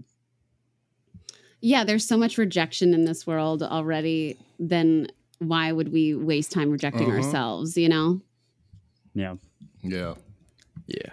[1.63, 4.37] yeah, there's so much rejection in this world already.
[4.59, 5.07] Then
[5.39, 7.19] why would we waste time rejecting uh-huh.
[7.19, 7.77] ourselves?
[7.77, 8.21] You know?
[9.15, 9.37] Yeah.
[9.81, 10.15] Yeah.
[10.87, 11.13] Yeah.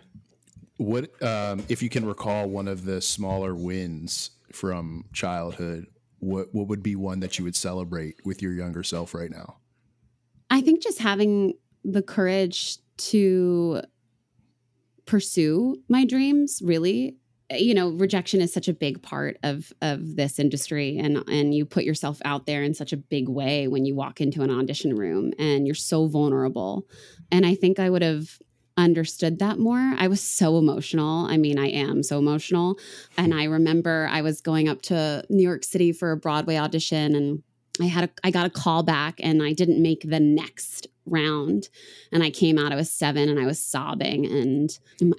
[0.78, 5.86] What um, if you can recall one of the smaller wins from childhood?
[6.20, 9.58] What what would be one that you would celebrate with your younger self right now?
[10.50, 11.54] I think just having
[11.84, 13.82] the courage to
[15.06, 17.18] pursue my dreams really
[17.52, 21.66] you know rejection is such a big part of of this industry and and you
[21.66, 24.96] put yourself out there in such a big way when you walk into an audition
[24.96, 26.86] room and you're so vulnerable
[27.32, 28.38] and i think i would have
[28.84, 29.94] understood that more.
[29.98, 31.26] I was so emotional.
[31.26, 32.78] I mean i am so emotional.
[33.18, 37.15] And i remember i was going up to new york city for a broadway audition
[37.15, 37.44] and
[37.82, 41.70] I had a I got a call back and I didn't make the next round
[42.12, 44.70] and I came out I was 7 and I was sobbing and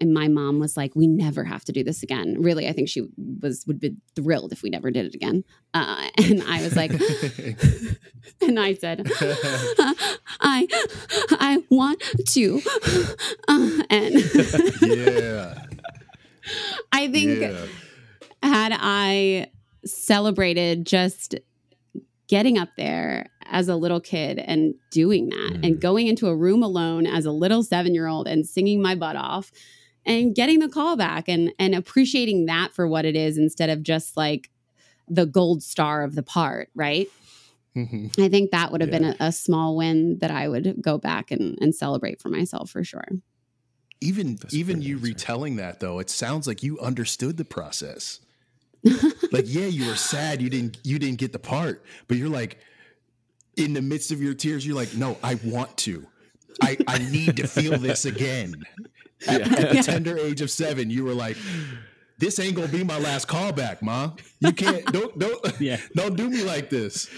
[0.03, 2.37] my mom was like we never have to do this again.
[2.39, 3.09] Really I think she
[3.41, 5.45] was would be thrilled if we never did it again.
[5.75, 6.93] Uh, and I was like
[8.41, 9.07] and I said
[10.41, 10.69] I
[11.31, 12.61] I want to
[13.49, 14.15] uh, and
[14.83, 15.63] yeah.
[16.93, 17.67] I think yeah.
[18.43, 19.51] had I
[19.85, 21.35] celebrated just
[22.31, 25.67] getting up there as a little kid and doing that mm.
[25.67, 28.95] and going into a room alone as a little seven year old and singing my
[28.95, 29.51] butt off
[30.07, 33.83] and getting the call back and and appreciating that for what it is instead of
[33.83, 34.49] just like
[35.09, 37.09] the gold star of the part right
[37.77, 38.07] mm-hmm.
[38.23, 38.99] i think that would have yeah.
[38.99, 42.71] been a, a, small win that i would go back and, and celebrate for myself
[42.71, 43.09] for sure
[44.01, 45.07] even That's even you answer.
[45.09, 48.21] retelling that though it sounds like you understood the process
[49.33, 52.59] like, yeah, you were sad you didn't you didn't get the part, but you're like,
[53.57, 56.07] in the midst of your tears, you're like, no, I want to.
[56.63, 58.55] I, I need to feel this again.
[59.27, 59.59] At, yeah.
[59.59, 61.37] at the tender age of seven, you were like,
[62.21, 64.11] this ain't gonna be my last callback, ma.
[64.41, 65.79] You can't don't don't yeah.
[65.95, 67.09] don't do me like this.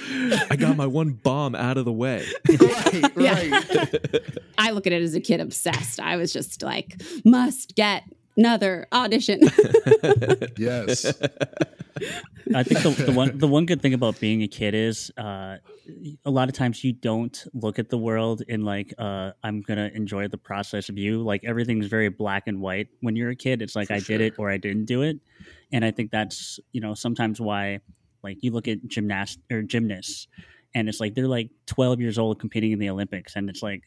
[0.49, 2.25] I got my one bomb out of the way.
[2.49, 4.21] right, right.
[4.59, 5.99] I look at it as a kid obsessed.
[5.99, 8.05] I was just like, must get
[8.37, 9.41] another audition.
[10.57, 11.13] yes.
[12.55, 15.57] I think the, the, one the one good thing about being a kid is uh,
[16.25, 19.91] a lot of times you don't look at the world in like uh, I'm gonna
[19.95, 21.23] enjoy the process of you.
[21.23, 22.89] Like everything's very black and white.
[23.01, 24.19] When you're a kid, it's like For I sure.
[24.19, 25.19] did it or I didn't do it,
[25.73, 27.81] and I think that's you know sometimes why
[28.23, 30.29] like you look at gymnast or gymnasts,
[30.75, 33.83] and it's like they're like 12 years old competing in the Olympics, and it's like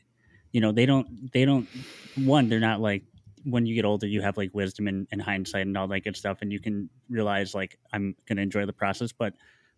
[0.52, 1.68] you know they don't they don't
[2.16, 3.04] one they're not like
[3.46, 6.18] when you get older, you have like wisdom and, and hindsight and all that good
[6.18, 9.12] stuff, and you can realize like I'm gonna enjoy the process.
[9.12, 9.34] But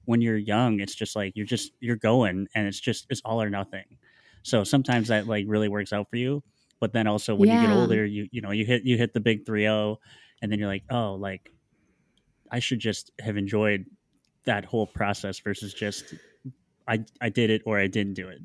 [0.05, 3.41] when you're young, it's just like you're just you're going, and it's just it's all
[3.41, 3.85] or nothing.
[4.43, 6.41] So sometimes that like really works out for you,
[6.79, 7.61] but then also when yeah.
[7.61, 9.99] you get older, you you know you hit you hit the big three zero,
[10.41, 11.51] and then you're like, oh, like
[12.49, 13.85] I should just have enjoyed
[14.45, 16.13] that whole process versus just
[16.87, 18.39] I I did it or I didn't do it.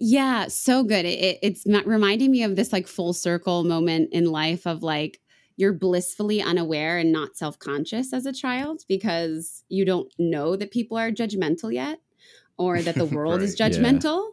[0.00, 1.04] Yeah, so good.
[1.04, 5.20] It, it's reminding me of this like full circle moment in life of like
[5.56, 10.70] you're blissfully unaware and not self conscious as a child because you don't know that
[10.70, 11.98] people are judgmental yet
[12.56, 14.22] or that the world right, is judgmental.
[14.22, 14.32] Yeah.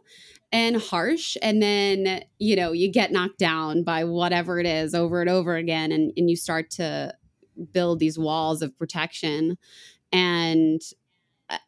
[0.52, 5.20] And harsh, and then you know you get knocked down by whatever it is over
[5.20, 7.12] and over again, and, and you start to
[7.72, 9.58] build these walls of protection.
[10.12, 10.80] And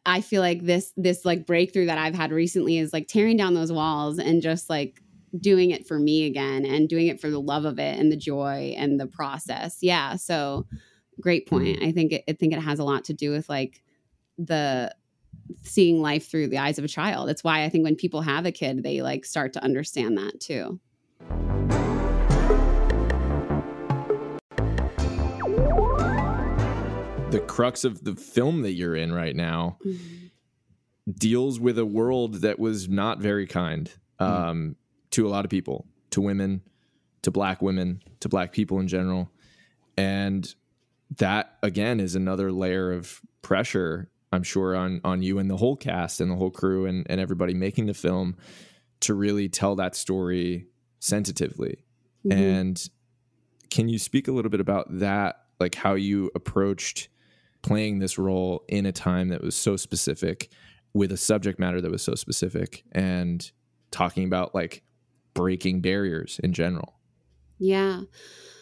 [0.05, 3.53] I feel like this this like breakthrough that I've had recently is like tearing down
[3.53, 5.01] those walls and just like
[5.39, 8.17] doing it for me again and doing it for the love of it and the
[8.17, 9.77] joy and the process.
[9.81, 10.65] Yeah, so
[11.21, 11.57] great mm-hmm.
[11.57, 11.83] point.
[11.83, 13.81] I think it, I think it has a lot to do with like
[14.37, 14.93] the
[15.63, 17.29] seeing life through the eyes of a child.
[17.29, 20.39] That's why I think when people have a kid, they like start to understand that
[20.39, 20.79] too.
[27.55, 30.27] Crux of the film that you're in right now Mm-hmm.
[31.17, 34.75] deals with a world that was not very kind um,
[35.11, 36.61] to a lot of people, to women,
[37.23, 39.31] to black women, to black people in general.
[39.97, 40.53] And
[41.17, 45.75] that again is another layer of pressure, I'm sure, on on you and the whole
[45.75, 48.35] cast and the whole crew and, and everybody making the film
[48.99, 50.67] to really tell that story
[50.99, 51.83] sensitively.
[52.25, 52.33] Mhm.
[52.33, 52.89] And
[53.71, 57.09] can you speak a little bit about that, like how you approached
[57.61, 60.49] playing this role in a time that was so specific
[60.93, 63.51] with a subject matter that was so specific and
[63.91, 64.83] talking about like
[65.33, 66.99] breaking barriers in general?
[67.59, 68.01] Yeah.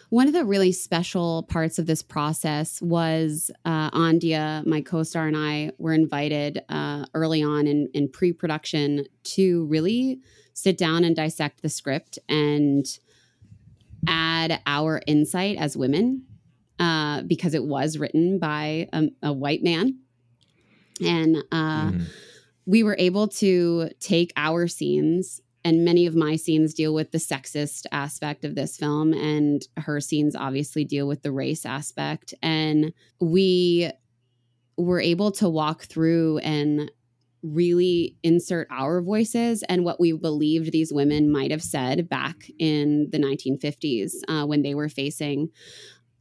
[0.09, 5.27] One of the really special parts of this process was uh, Andia, my co star,
[5.27, 10.21] and I were invited uh, early on in, in pre production to really
[10.53, 12.85] sit down and dissect the script and
[14.07, 16.23] add our insight as women
[16.79, 19.99] uh, because it was written by a, a white man.
[21.03, 22.05] And uh, Mhm.
[22.65, 27.17] we were able to take our scenes and many of my scenes deal with the
[27.17, 32.93] sexist aspect of this film and her scenes obviously deal with the race aspect and
[33.19, 33.89] we
[34.77, 36.91] were able to walk through and
[37.43, 43.09] really insert our voices and what we believed these women might have said back in
[43.11, 45.49] the 1950s uh, when they were facing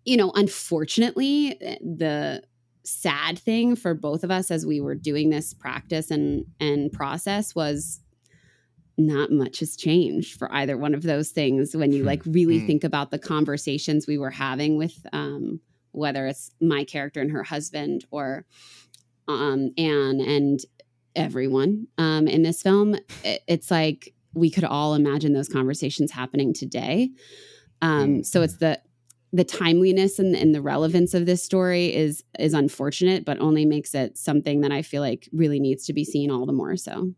[0.06, 2.42] you know unfortunately the
[2.84, 7.54] sad thing for both of us as we were doing this practice and and process
[7.54, 8.00] was
[8.98, 11.76] not much has changed for either one of those things.
[11.76, 12.66] When you like really Hmm.
[12.66, 15.60] think about the conversations we were having with um
[15.92, 18.46] whether it's my character and her husband or
[19.28, 20.60] um Ann and
[21.14, 22.94] everyone um in this film
[23.24, 27.10] it, it's like we could all imagine those conversations happening today.
[27.82, 28.80] Um so it's the
[29.36, 33.94] the timeliness and, and the relevance of this story is is unfortunate but only makes
[33.94, 37.12] it something that i feel like really needs to be seen all the more so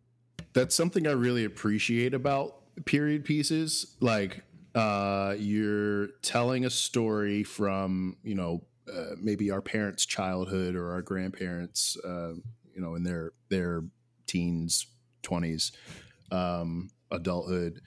[0.52, 3.96] that's something I really appreciate about period pieces.
[4.00, 4.42] Like
[4.74, 11.02] uh, you're telling a story from you know uh, maybe our parents' childhood or our
[11.02, 12.32] grandparents, uh,
[12.74, 13.82] you know, in their their
[14.26, 14.86] teens,
[15.22, 15.72] twenties,
[16.32, 17.80] um, adulthood.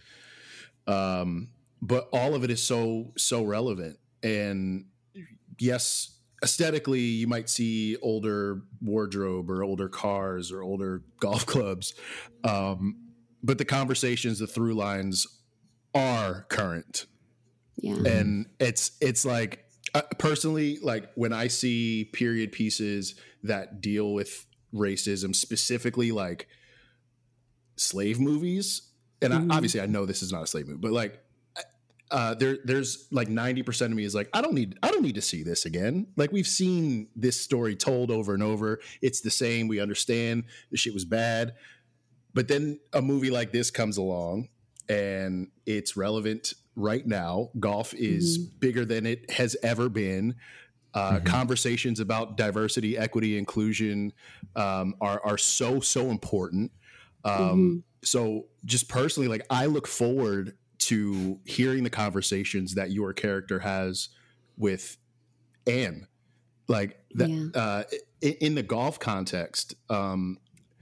[0.87, 1.49] Um,
[1.81, 4.85] but all of it is so so relevant, and
[5.59, 11.93] yes, aesthetically, you might see older wardrobe or older cars or older golf clubs,
[12.43, 12.97] um,
[13.43, 15.27] but the conversations, the through lines,
[15.93, 17.05] are current,
[17.77, 24.13] yeah and it's it's like uh, personally, like when I see period pieces that deal
[24.13, 26.47] with racism, specifically like
[27.75, 28.83] slave movies,
[29.21, 29.51] and Mhm.
[29.51, 31.20] I, obviously I know this is not a slave movie, but like
[32.11, 35.15] uh, there there's like 90% of me is like I don't need I don't need
[35.15, 36.07] to see this again.
[36.17, 38.79] Like we've seen this story told over and over.
[39.01, 39.67] It's the same.
[39.67, 41.53] We understand the shit was bad.
[42.33, 44.49] But then a movie like this comes along
[44.87, 47.49] and it's relevant right now.
[47.59, 50.35] Golf is bigger than it has ever been.
[50.93, 51.25] Uh, Mhm.
[51.25, 54.11] Conversations about diversity, equity, inclusion
[54.55, 56.71] um, are are so so important.
[57.23, 60.57] Um, So just personally, like I look forward
[60.91, 64.09] to hearing the conversations that your character has
[64.57, 64.97] with
[65.67, 66.07] Ann,
[66.67, 67.47] like that Yeah.
[67.61, 67.83] uh,
[68.21, 69.75] in, in the golf context.
[69.89, 70.37] Um,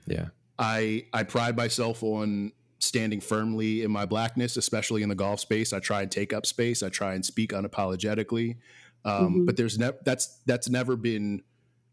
[0.07, 0.29] Yeah.
[0.57, 5.73] I I pride myself on standing firmly in my blackness, especially in the golf space.
[5.73, 6.81] I try and take up space.
[6.81, 8.57] I try and speak unapologetically.
[9.05, 9.45] Um, Mhm.
[9.45, 11.43] But there's never that's that's never been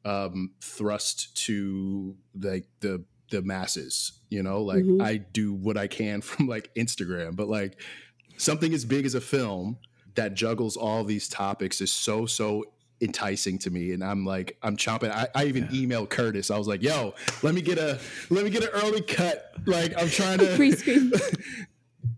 [0.04, 4.12] um, thrust to like the the masses.
[4.30, 5.02] You know, like Mhm.
[5.02, 7.80] I do what I can from like Instagram, but like
[8.36, 9.78] something as big as a film
[10.14, 12.64] that juggles all these topics is so so
[13.00, 13.92] enticing to me.
[13.92, 15.10] And i'm like i'm chomping.
[15.10, 16.50] I, I even emailed curtis.
[16.50, 19.52] I was like yo let me get a let me get an early cut.
[19.66, 21.12] Like i'm trying to Pre-screen.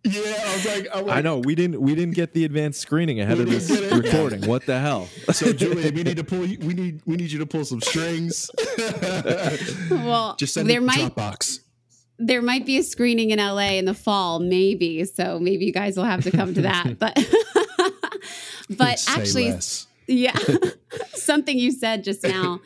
[0.05, 1.39] yeah i was like, I'm like I know.
[1.39, 4.47] We didn't we didn't get the advanced screening ahead of this recording.
[4.47, 5.09] What the hell?
[5.33, 8.51] so julian we need to pull we need we need you to pull some strings.
[9.91, 11.61] Well just send there me might dropbox
[12.19, 15.05] there might be a screening in LA in the fall, maybe.
[15.05, 16.97] So maybe you guys will have to come to that.
[16.99, 17.16] But
[18.77, 19.87] but Say actually, less.
[20.07, 20.37] yeah,
[21.14, 22.61] something you said just now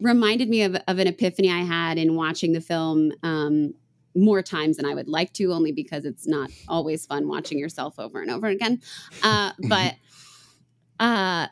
[0.00, 3.74] reminded me of, of an epiphany I had in watching the film um,
[4.14, 7.98] more times than I would like to, only because it's not always fun watching yourself
[7.98, 8.80] over and over again.
[9.22, 9.94] Uh, but
[10.98, 11.46] uh,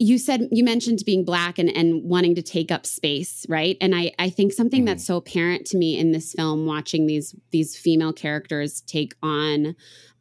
[0.00, 3.76] you said you mentioned being black and, and wanting to take up space, right?
[3.82, 7.34] And I, I think something that's so apparent to me in this film, watching these
[7.50, 9.76] these female characters take on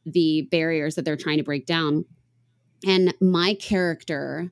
[0.05, 2.03] the barriers that they're trying to break down.
[2.85, 4.51] And my character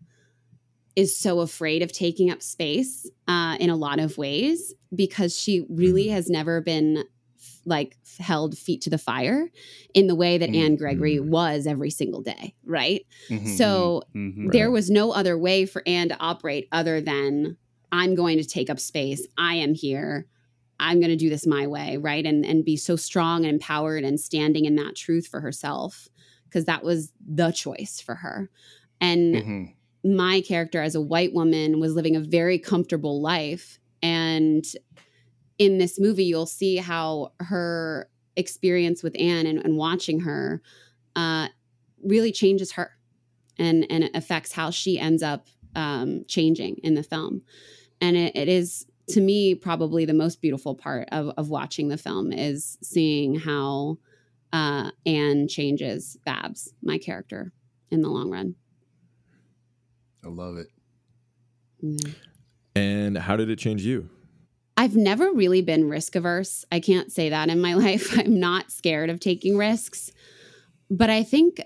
[0.95, 5.65] is so afraid of taking up space uh, in a lot of ways because she
[5.69, 7.03] really has never been
[7.68, 9.49] like held feet to the fire
[9.93, 13.05] in the way that Ann Gregory was every single day, right?
[13.30, 14.51] Mhm, So Mhm.
[14.51, 17.57] there was no other way for Anne to operate other than
[17.91, 19.28] I'm going to take up space.
[19.38, 20.28] I am here.
[20.80, 22.26] I'm going to do this my way, right?
[22.26, 26.07] And and be so strong and empowered and standing in that truth for herself
[26.45, 28.49] because that was the choice for her.
[29.01, 29.74] And mhm.
[30.03, 34.63] my character as a white woman was living a very comfortable life and
[35.58, 40.62] in this movie you'll see how her experience with Ann and, and watching her
[41.16, 41.47] uh,
[42.03, 42.91] really changes her
[43.58, 47.41] and and affects how she ends up um, changing in the film
[48.01, 51.97] and it, it is to me probably the most beautiful part of, of watching the
[51.97, 53.97] film is seeing how
[54.53, 57.51] uh, Ann changes babs my character
[57.89, 58.55] in the long run
[60.28, 60.68] I love it.
[61.80, 62.12] Yeah.
[62.76, 64.10] And how did it change you?
[64.78, 66.63] I've never really been risk averse.
[66.71, 68.17] I can't say that in my life.
[68.17, 70.11] I'm not scared of taking risks.
[70.89, 71.59] But I think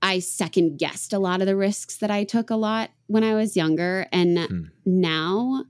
[0.00, 3.34] I second guessed a lot of the risks that I took a lot when I
[3.34, 4.06] was younger.
[4.12, 4.62] And Hmm.
[4.84, 5.64] now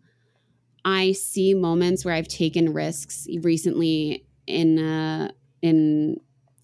[0.85, 5.33] I see moments where I've taken risks recently in a,
[5.63, 6.21] in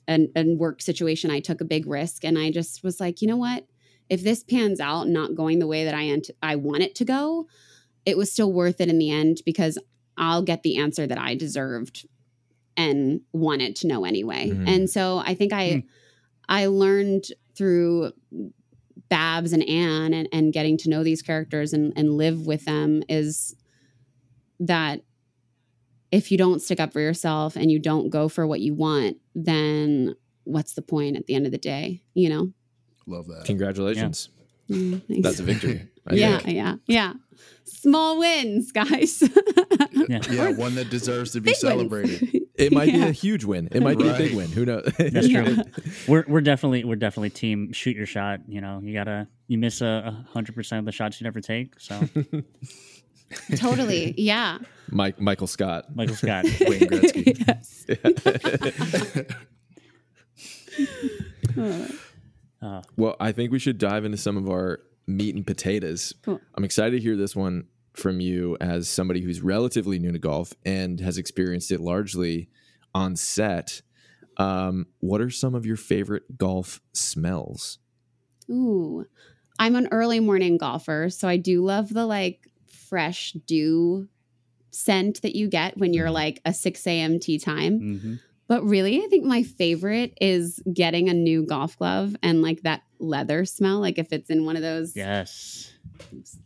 [0.07, 1.31] an, a work situation.
[1.31, 3.67] I took a big risk and I just was like, you know what?
[4.09, 7.05] If this pans out not going the way that I, ant- I want it to
[7.05, 7.47] go,
[8.05, 9.79] it was still worth it in the end because
[10.17, 12.07] I'll get the answer that I deserved
[12.77, 14.51] and wanted to know anyway.
[14.51, 14.69] Mhm.
[14.69, 15.85] And so I think I
[16.49, 17.25] I learned
[17.55, 18.13] through
[19.09, 23.03] Babs and Ann and, and getting to know these characters and, and live with them
[23.09, 23.55] is
[24.59, 25.03] that
[26.11, 29.19] if you don't stick up for yourself and you don't go for what you want,
[29.35, 32.03] then what's the point at the end of the day?
[32.15, 32.53] You know?
[33.07, 33.45] Love that.
[33.45, 34.29] Congratulations.
[34.73, 35.23] Mm, thanks.
[35.23, 35.89] That's a victory.
[36.07, 36.57] I yeah, think.
[36.57, 37.13] yeah, yeah.
[37.65, 39.23] Small wins, guys.
[40.09, 40.21] Yeah.
[40.31, 41.61] Yeah, one that deserves to be Big wins.
[41.61, 42.43] celebrated.
[42.57, 43.69] It might be a huge win.
[43.73, 44.51] It might be a big win.
[44.51, 44.85] Who knows?
[44.99, 45.45] That's Yeah.
[45.45, 45.57] true.
[46.09, 48.41] We're we're definitely we're definitely team shoot your shot.
[48.49, 51.79] You know, you gotta you miss a hundred percent of the shots you never take.
[51.81, 52.01] So
[53.57, 54.15] totally.
[54.17, 54.59] Yeah.
[54.91, 55.95] Mike Michael Scott.
[55.95, 56.45] Michael Scott.
[56.61, 57.39] Wayne Gretzky.
[61.57, 61.97] yes.
[62.63, 66.15] Uh, Well, I think we should dive into some of our meat and potatoes.
[66.23, 66.41] Cool.
[66.55, 70.55] I'm excited to hear this one from you as somebody who's relatively new to golf
[70.65, 72.49] and has experienced it largely
[72.95, 73.83] on set.
[74.37, 77.79] Um, what are some of your favorite golf smells?
[78.51, 79.07] Ooh.
[79.59, 84.09] I'm an early morning golfer, so I do love the like fresh dew
[84.71, 87.21] scent that you get when you're like a 6 a.m.
[87.21, 87.81] tee time.
[87.81, 88.21] mhm.
[88.53, 92.83] But really, I think my favorite is getting a new golf glove and like that
[93.01, 93.81] leather smell.
[93.81, 95.73] Like if it's in one of those Yes.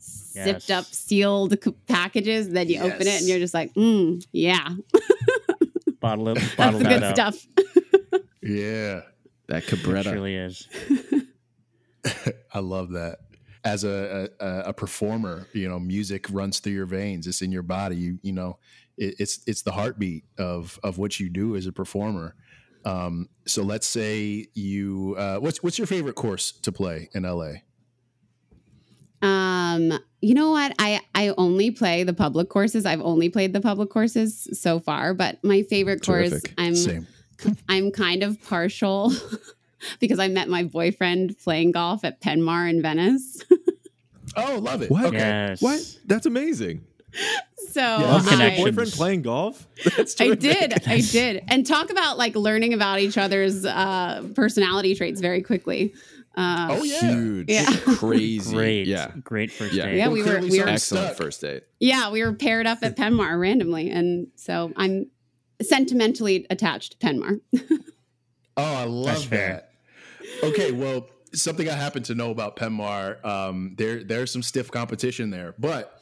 [0.00, 0.70] zipped Yes.
[0.70, 1.56] up, sealed
[1.88, 4.68] packages, then you open it and you're just like, mm, yeah,
[6.00, 7.16] Bottle it, that's bottle the that good up.
[7.16, 7.46] stuff.
[8.40, 9.00] Yeah,
[9.48, 10.04] That It cabretta.
[10.04, 10.68] surely is.
[12.54, 13.18] I love that.
[13.64, 17.26] As a, a a performer, you know, music runs through your veins.
[17.26, 17.96] It's in your body.
[17.96, 18.60] You you know,
[18.96, 22.34] it, it's it's the heartbeat of of what you do as a performer.
[22.84, 27.54] Um, so let's say you, uh, what's what's your favorite course to play in LA?
[29.22, 30.72] Um, you know what?
[30.78, 32.86] I I only play the public courses.
[32.86, 37.06] I've only played the public courses so far, but my favorite course I'm Same.
[37.68, 39.12] I'm kind of partial
[40.00, 43.42] because I met my boyfriend playing golf at Penmar in Venice.
[44.36, 44.90] Oh, love it.
[44.90, 45.06] What?
[45.06, 45.16] Okay.
[45.16, 45.62] Yes.
[45.62, 45.80] What?
[46.04, 46.84] That's amazing.
[47.76, 48.64] So Love I- connections.
[48.70, 49.66] Boyfriend playing golf?
[49.96, 50.72] That's I did.
[50.88, 51.44] I did.
[51.48, 55.92] And talk about like learning about each other's uh, personality traits very quickly.
[56.34, 57.00] Uh, Oh yeah.
[57.00, 57.50] Huge.
[57.50, 57.66] Yeah.
[57.98, 58.54] Crazy.
[58.54, 58.86] Great.
[58.86, 59.10] Yeah.
[59.22, 59.86] Great first Yeah.
[59.86, 59.96] date.
[59.98, 61.16] Yeah, we were we were something Excellent stuck.
[61.16, 61.62] first date.
[61.80, 65.10] yeah, we were paired up at Penmar randomly, and so I'm
[65.62, 67.40] sentimentally attached to Penmar.
[68.58, 69.48] Oh, I love That's fair.
[70.42, 70.42] that.
[70.42, 75.28] Okay, well, something I happen to know about Penmar, um, there there's some stiff competition
[75.28, 75.95] there, but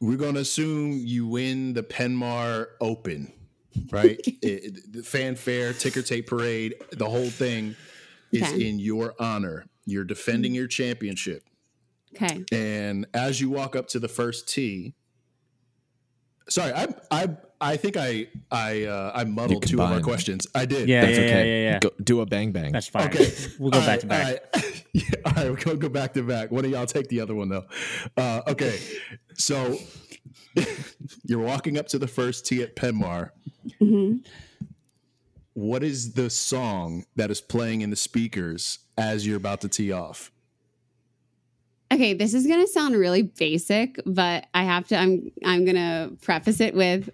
[0.00, 3.32] we're going to assume you win the Penmar Open,
[3.90, 4.18] right?
[4.42, 7.74] It- the fanfare, ticker tape parade, the whole thing
[8.32, 8.68] is Okay.
[8.68, 9.64] in your honor.
[9.84, 11.42] You're defending your championship,
[12.14, 12.44] Okay.
[12.50, 14.94] and as you walk up to the first tee.
[16.48, 17.28] Sorry, I I
[17.60, 20.46] I think I I uh, I muddled two of our questions.
[20.54, 20.88] I did.
[20.88, 21.48] Yeah, That's yeah, okay.
[21.48, 21.78] yeah, yeah, yeah.
[21.80, 22.72] Go, do a bang bang.
[22.72, 23.06] That's fine.
[23.08, 23.32] Okay.
[23.58, 24.26] We'll go All back right, to back.
[24.54, 24.84] All right.
[24.92, 26.50] yeah, all right, we're gonna go back to back.
[26.50, 27.64] One of y'all take the other one though.
[28.16, 28.78] Uh, okay,
[29.34, 29.76] so
[31.24, 33.30] you're walking up to the first tee at Penmar.
[33.80, 34.24] Mhm.
[35.54, 39.90] What is the song that is playing in the speakers as you're about to tee
[39.92, 40.30] off?
[41.92, 44.96] Okay, this is gonna sound really basic, but I have to.
[44.96, 47.10] I'm I'm gonna preface it with,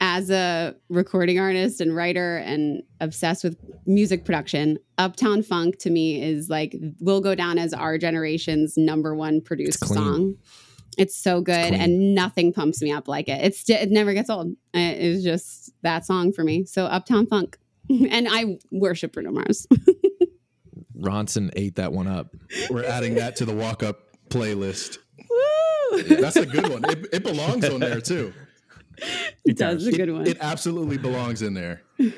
[0.00, 6.22] as a recording artist and writer and obsessed with music production, Uptown Funk to me
[6.22, 9.98] is like will go down as our generation's number one produced clean.
[9.98, 10.34] song.
[10.96, 11.80] It's so good, clean.
[11.80, 13.44] and nothing pumps me up like it.
[13.44, 14.54] It's it never gets old.
[14.72, 16.64] It's just that song for me.
[16.64, 17.58] So Uptown Funk,
[17.90, 19.66] and I worship Bruno Mars.
[21.00, 22.34] Ronson ate that one up.
[22.70, 24.98] We're adding that to the walk up playlist.
[25.28, 26.02] Woo!
[26.02, 26.84] That's a good one.
[26.84, 28.32] It, it belongs on there too.
[29.46, 30.26] It does a good one.
[30.26, 31.80] It absolutely belongs in there.
[31.98, 32.12] I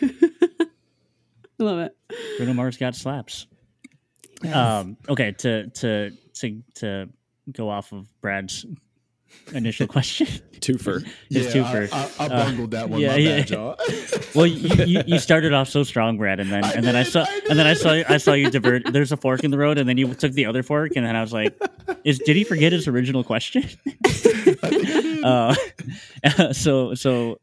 [1.61, 1.97] love it.
[2.39, 3.47] Bruno Mars got slaps.
[4.53, 7.09] Um, okay, to to to to
[7.53, 8.67] go off of Brad's
[9.53, 10.27] initial question.
[10.63, 11.05] Twofer.
[11.29, 11.89] His yeah, twofer.
[11.93, 13.01] I, I, I bungled that one.
[13.01, 13.45] yeah, my yeah.
[13.45, 13.77] bad.
[14.35, 17.03] Well, you, you, you started off so strong, Brad, and then I and then I
[17.03, 17.83] saw I and then I did.
[17.83, 18.91] saw I saw you divert.
[18.93, 21.15] There's a fork in the road, and then you took the other fork, and then
[21.17, 21.55] I was like,
[22.05, 23.65] "Is did he forget his original question?"
[25.25, 25.55] uh,
[26.53, 27.39] so so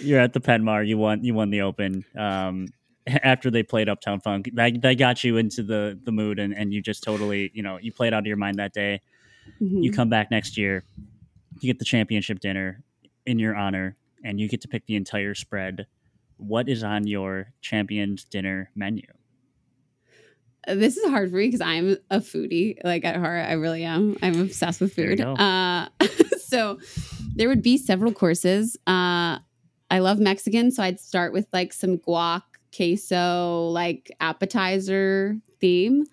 [0.00, 0.86] you're at the Penmar.
[0.86, 2.04] You won you won the Open.
[2.16, 2.68] Um,
[3.06, 6.72] after they played Uptown Funk, that that got you into the the mood, and and
[6.72, 9.00] you just totally you know you played out of your mind that day.
[9.60, 9.82] Mhm.
[9.82, 10.84] You come back next year,
[11.60, 12.82] you get the championship dinner
[13.26, 15.86] in your honor, and you get to pick the entire spread.
[16.36, 19.06] What is on your champions dinner menu?
[20.66, 22.76] this is hard for me because I'm a foodie.
[22.84, 24.16] Like at heart, I really am.
[24.22, 25.20] I'm obsessed with food.
[25.20, 25.88] Uh,
[26.40, 26.78] so
[27.34, 28.76] there would be several courses.
[28.86, 29.38] Uh,
[29.90, 32.42] I love Mexican, so I'd start with like some guac,
[32.74, 36.04] queso, like appetizer theme.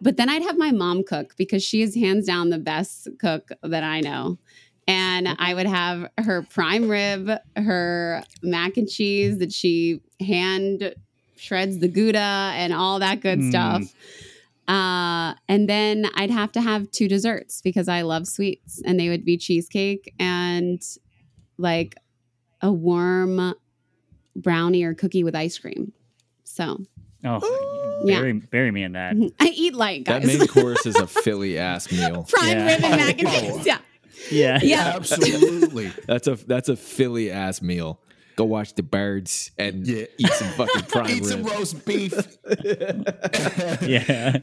[0.00, 3.50] But then I'd have my mom cook because she is hands down the best cook
[3.62, 4.38] that I know.
[4.86, 10.94] And I would have her prime rib, her mac and cheese that she hand
[11.36, 12.18] shreds the Gouda
[12.54, 13.48] and all that good Mm.
[13.50, 13.82] stuff.
[14.68, 19.08] Uh, and then I'd have to have two desserts because I love sweets, and they
[19.08, 20.80] would be cheesecake and
[21.58, 21.96] like
[22.60, 23.54] a warm
[24.36, 25.92] brownie or cookie with ice cream.
[26.44, 26.80] So
[27.24, 27.40] Oh,
[28.04, 28.20] Yeah.
[28.20, 29.14] bury, bury me in that.
[29.40, 30.38] I eat light, That guys.
[30.38, 32.26] main course is a Philly ass meal.
[32.30, 32.66] Prime Yeah.
[32.66, 33.66] rib and mac and cheese.
[33.66, 33.78] Yeah.
[34.30, 34.92] Yeah, Yeah.
[34.96, 35.92] Absolutely.
[36.06, 38.00] That's a that's a Philly ass meal.
[38.36, 40.04] Go watch the birds and Yeah.
[40.16, 42.14] eat some fucking prime Eat some roast beef.
[43.82, 44.38] yeah,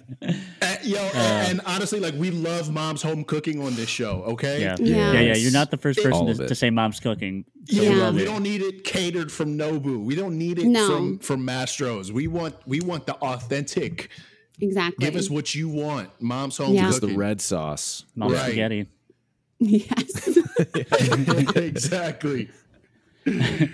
[0.62, 4.24] Uh, yo, and honestly, like we love mom's home cooking on this show.
[4.28, 4.62] Okay.
[4.62, 5.14] yeah, Yeah.
[5.14, 5.36] yeah, yeah.
[5.36, 7.46] You're not the first person to, to say mom's cooking.
[7.70, 10.04] So Yeah, we we don't need it catered from Nobu.
[10.04, 10.88] We don't need it No.
[10.88, 12.12] from from Mastro's.
[12.12, 14.10] We want we want the authentic.
[14.60, 15.06] Exactly.
[15.06, 16.10] Give us what you want.
[16.20, 16.88] Mom's home Yeah.
[16.88, 18.06] Just the red sauce.
[18.16, 18.46] mom's Right.
[18.48, 18.88] spaghetti.
[19.60, 20.38] Yes.
[21.56, 22.50] exactly.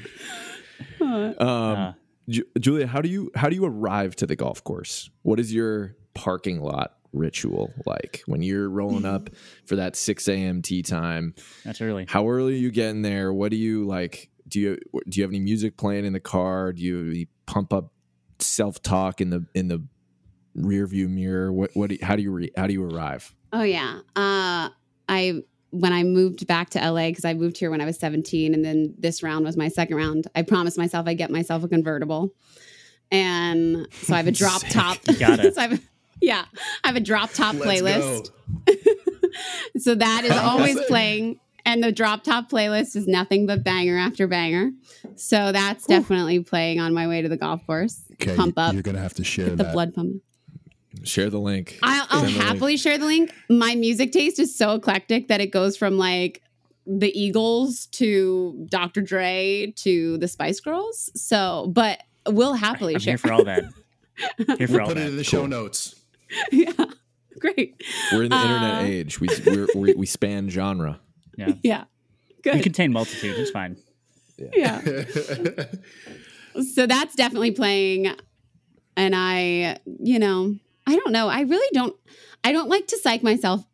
[1.02, 1.94] Um, Uh,
[2.30, 5.10] Ju- Julia, how do you how do you arrive to the golf course?
[5.24, 9.30] What is your parking lot ritual like when you're rolling up
[9.66, 10.62] for that six a.m.
[10.62, 11.36] tee time?
[11.66, 12.06] that's early.
[12.08, 13.34] How early are you getting there?
[13.34, 14.30] What do you like?
[14.48, 14.78] Do you
[15.10, 16.72] do you have any music playing in the car?
[16.72, 17.92] Do you pump up
[18.40, 19.86] self talk in the in the
[20.56, 21.52] rear view mirror?
[21.52, 21.90] What what?
[21.90, 23.36] Do you, how do you re, how do you arrive?
[23.52, 24.00] Oh yeah.
[24.16, 24.70] Uh,
[25.10, 25.44] I
[25.74, 28.64] when I moved back to LA because I moved here when I was 17, and
[28.64, 30.28] then this round was my second round.
[30.36, 32.34] I promised myself I'd get myself a convertible,
[33.12, 35.00] and so I have a drop top.
[35.20, 35.56] Got it.
[35.56, 35.82] so I have,
[36.22, 36.46] yeah,
[36.84, 38.30] I have a drop top Let's playlist.
[39.78, 41.40] So that is always playing.
[41.66, 44.72] And the drop top playlist is nothing but banger after banger.
[45.16, 48.04] So that's definitely playing on my way to the golf course.
[48.14, 50.22] Okay, Pump up You're gonna have to share the blood pumping.
[51.04, 51.80] Share the link.
[51.82, 52.44] I'll, I'll Send the link.
[52.44, 53.34] happily share the link.
[53.50, 56.42] My music taste is so eclectic that it goes from like
[56.86, 59.02] the Eagles to Dr.
[59.02, 61.10] Dre to the Spice Girls.
[61.16, 63.12] So, but we'll happily I'm share.
[63.14, 63.64] here for all that.
[64.60, 65.18] Here for We'll all put it in that.
[65.18, 65.96] the show notes.
[66.52, 66.72] yeah,
[67.40, 67.82] great.
[68.12, 69.20] We're in the Uh, internet age.
[69.20, 71.00] We we're, we we span genre.
[71.36, 71.84] Yeah, Yeah,
[72.46, 73.40] we contain multitudes.
[73.40, 73.78] It's fine.
[74.38, 74.82] yeah.
[76.76, 78.14] so that's definitely playing
[78.96, 80.56] and i you know
[80.94, 81.96] i don't know i really don't
[82.44, 83.66] i don't like to psych myself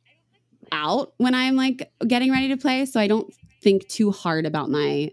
[0.71, 4.69] out when i'm like getting ready to play so i don't think too hard about
[4.69, 5.11] my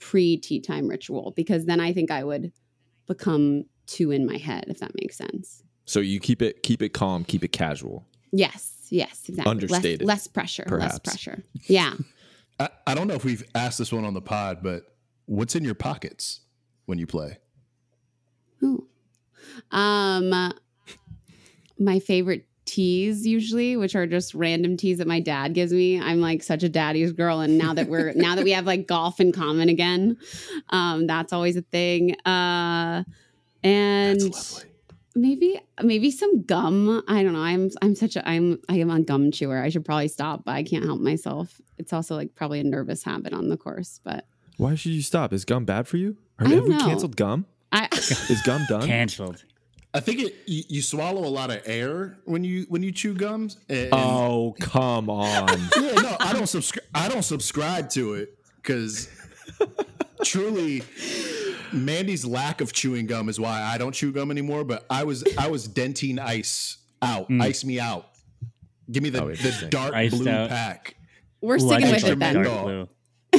[0.00, 2.52] pre tee time ritual because then i think i would
[3.06, 6.90] become too in my head if that makes sense So you keep it keep it
[6.90, 8.04] calm, keep it casual.
[8.32, 11.94] yes yes exactly Understated, less, less pressure less pressure yeah
[12.58, 14.84] I, I don't know if we've asked this one on the pod, but
[15.26, 16.40] what's in your pockets
[16.86, 17.36] when you play?
[18.64, 18.88] Ooh.
[19.70, 20.54] Um,
[21.78, 26.00] my favorite tees usually, which are just random tees that my dad gives me.
[26.00, 28.86] I'm like such a daddy's girl, and now that we're now that we have like
[28.86, 30.18] golf in common again,
[30.70, 32.16] um, that's always a thing.
[32.26, 33.04] Uh,
[33.62, 34.20] and
[35.14, 37.02] maybe maybe some gum.
[37.08, 37.40] I don't know.
[37.40, 39.58] I'm I'm such a I'm I am a gum chewer.
[39.58, 41.60] I should probably stop, but I can't help myself.
[41.78, 45.32] It's also like probably a nervous habit on the course, but Why should you stop?
[45.32, 46.16] Is gum bad for you?
[46.38, 47.46] Are, I have don't we canceled gum?
[47.72, 48.86] I Is gum done?
[48.86, 49.44] Canceled.
[49.96, 53.14] I think it you, you swallow a lot of air when you when you chew
[53.14, 53.56] gums.
[53.68, 55.48] And, Oh come on!
[55.80, 56.84] yeah, no, I don't subscribe.
[56.94, 59.08] I don't subscribe to it because
[60.24, 60.82] truly,
[61.72, 64.64] Mandy's lack of chewing gum is why I don't chew gum anymore.
[64.64, 67.42] But I was I was Dentyne Ice out, mm.
[67.42, 68.08] ice me out.
[68.90, 70.48] Give me the, Oh, the dark Iced blue out.
[70.48, 70.94] pack.
[71.40, 72.88] we're Ooh, I sticking think with dark- it then.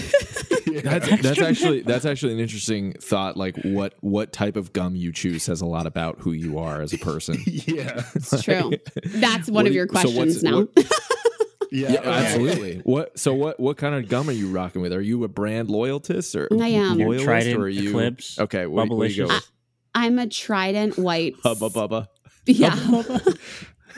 [0.02, 1.02] Dark- dark.
[1.04, 3.38] That's, that's actually that's actually an interesting thought.
[3.38, 6.82] Like what what type of gum you choose says a lot about who you are
[6.82, 7.38] as a person.
[7.46, 8.72] Yeah, It's true.
[9.06, 10.62] That's one do of you- your so questions now.
[10.62, 10.70] what-
[11.72, 12.10] yeah, Yeah, okay.
[12.10, 12.82] absolutely.
[12.84, 14.94] What so what what kind of gum are you rocking with?
[14.94, 16.98] Are you a brand loyalist or I am.
[16.98, 19.48] Loyalist Trident, or are you Eclipse, Okay, what, what do you go Bubblicious.
[19.96, 21.36] I'm a Trident White.
[21.44, 22.08] Hubba bubba.
[22.46, 22.74] Yeah.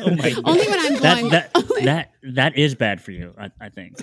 [0.02, 0.42] Oh my god.
[0.46, 1.30] Only when I'm going.
[1.32, 3.34] that that that that is bad for you.
[3.38, 3.98] I, I think.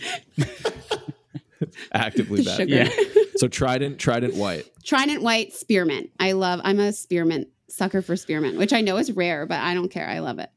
[1.93, 2.57] Actively bad.
[2.57, 2.75] Sugar.
[2.75, 2.91] Yeah.
[3.37, 4.65] So Trident, Trident White.
[4.83, 6.09] Trident White Spearmint.
[6.19, 6.59] I love.
[6.65, 10.09] I'm a spearmint sucker for spearmint, which I know is rare, but I don't care.
[10.09, 10.49] I love it.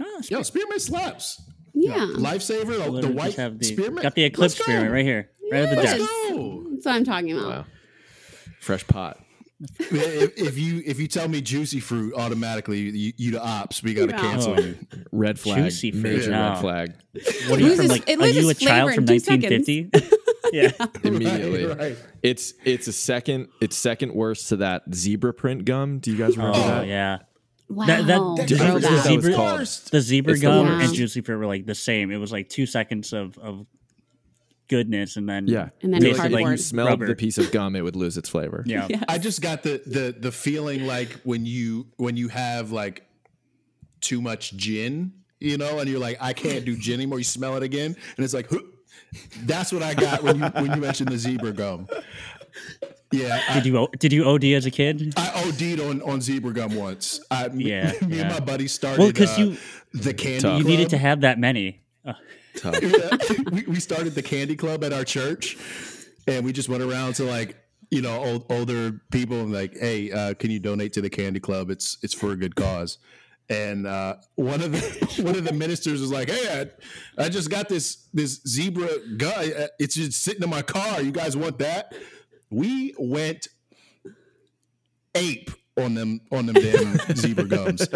[0.00, 1.42] Oh, Yo, spearmint slaps.
[1.74, 4.02] Yeah, Lifesaver, the, the white have the- spearmint.
[4.02, 4.64] Got the eclipse Let's go.
[4.72, 5.98] spearmint right here, right at the desk.
[5.98, 7.48] that's what I'm talking about.
[7.48, 7.64] Wow.
[8.60, 9.18] Fresh pot.
[9.78, 13.82] If, if you if you tell me juicy fruit automatically, you, you the ops.
[13.82, 14.20] We got to Yeah.
[14.20, 14.60] cancel Oh.
[14.62, 14.76] you.
[15.12, 15.64] Red flag.
[15.64, 16.50] Juicy fruit, Major no.
[16.50, 16.94] red flag.
[17.48, 17.88] What are you Loses- from?
[17.88, 19.68] Like, it are you a loses child flavor from in two seconds.
[19.68, 20.16] 1950?
[20.52, 20.72] yeah.
[21.04, 21.64] Immediately.
[21.66, 21.96] Right, right.
[22.22, 25.98] It's it's a second it's second worst to that zebra print gum.
[25.98, 26.86] Do you guys remember Oh that?
[26.86, 27.18] yeah.
[27.68, 30.86] Wow, That- that- Dude, I forget that Zebra- The zebra It's the gum worst.
[30.88, 32.10] and juicy fruit were like the same.
[32.10, 33.64] It was like two seconds of of
[34.76, 35.68] goodness, and then Yeah.
[35.82, 36.42] And then Like, cardboard.
[36.42, 37.06] like you smelled Rubber.
[37.06, 38.62] the piece of gum, it would lose its flavor.
[38.66, 38.86] yeah.
[38.90, 39.04] Yeah.
[39.08, 43.02] I just got the the the feeling like when you when you have like
[44.00, 47.18] too much gin, you know, and you're like, I can't do gin anymore.
[47.18, 48.58] You smell it again, and it's like, "Huh."
[49.44, 51.86] that's what I got when you when you mentioned the zebra gum.
[53.12, 55.12] Yeah, I, Did you did you OD as a kid?
[55.18, 57.20] I OD'd on on zebra gum once.
[57.30, 59.00] I, me- Yeah, me, and my buddy started.
[59.00, 59.56] Well, because uh, you
[59.92, 60.40] the candy.
[60.40, 60.58] Tough.
[60.58, 61.82] you needed to have that many.
[62.06, 62.14] Uh,
[62.56, 62.76] Tough.
[63.66, 65.56] We, started the candy club at our church
[66.26, 67.56] and we just went around to like
[67.90, 71.40] you know old, older people and like hey uh, can you donate to the candy
[71.40, 71.70] club?
[71.70, 72.98] It's it's for a good cause.
[73.48, 76.70] And uh, one of the one of the ministers was like hey
[77.18, 81.02] I, I just got this this zebra guy uh, it's just sitting in my car.
[81.02, 81.94] You guys want that?
[82.50, 83.48] We went
[85.14, 87.88] ape on them on them damn zebra gums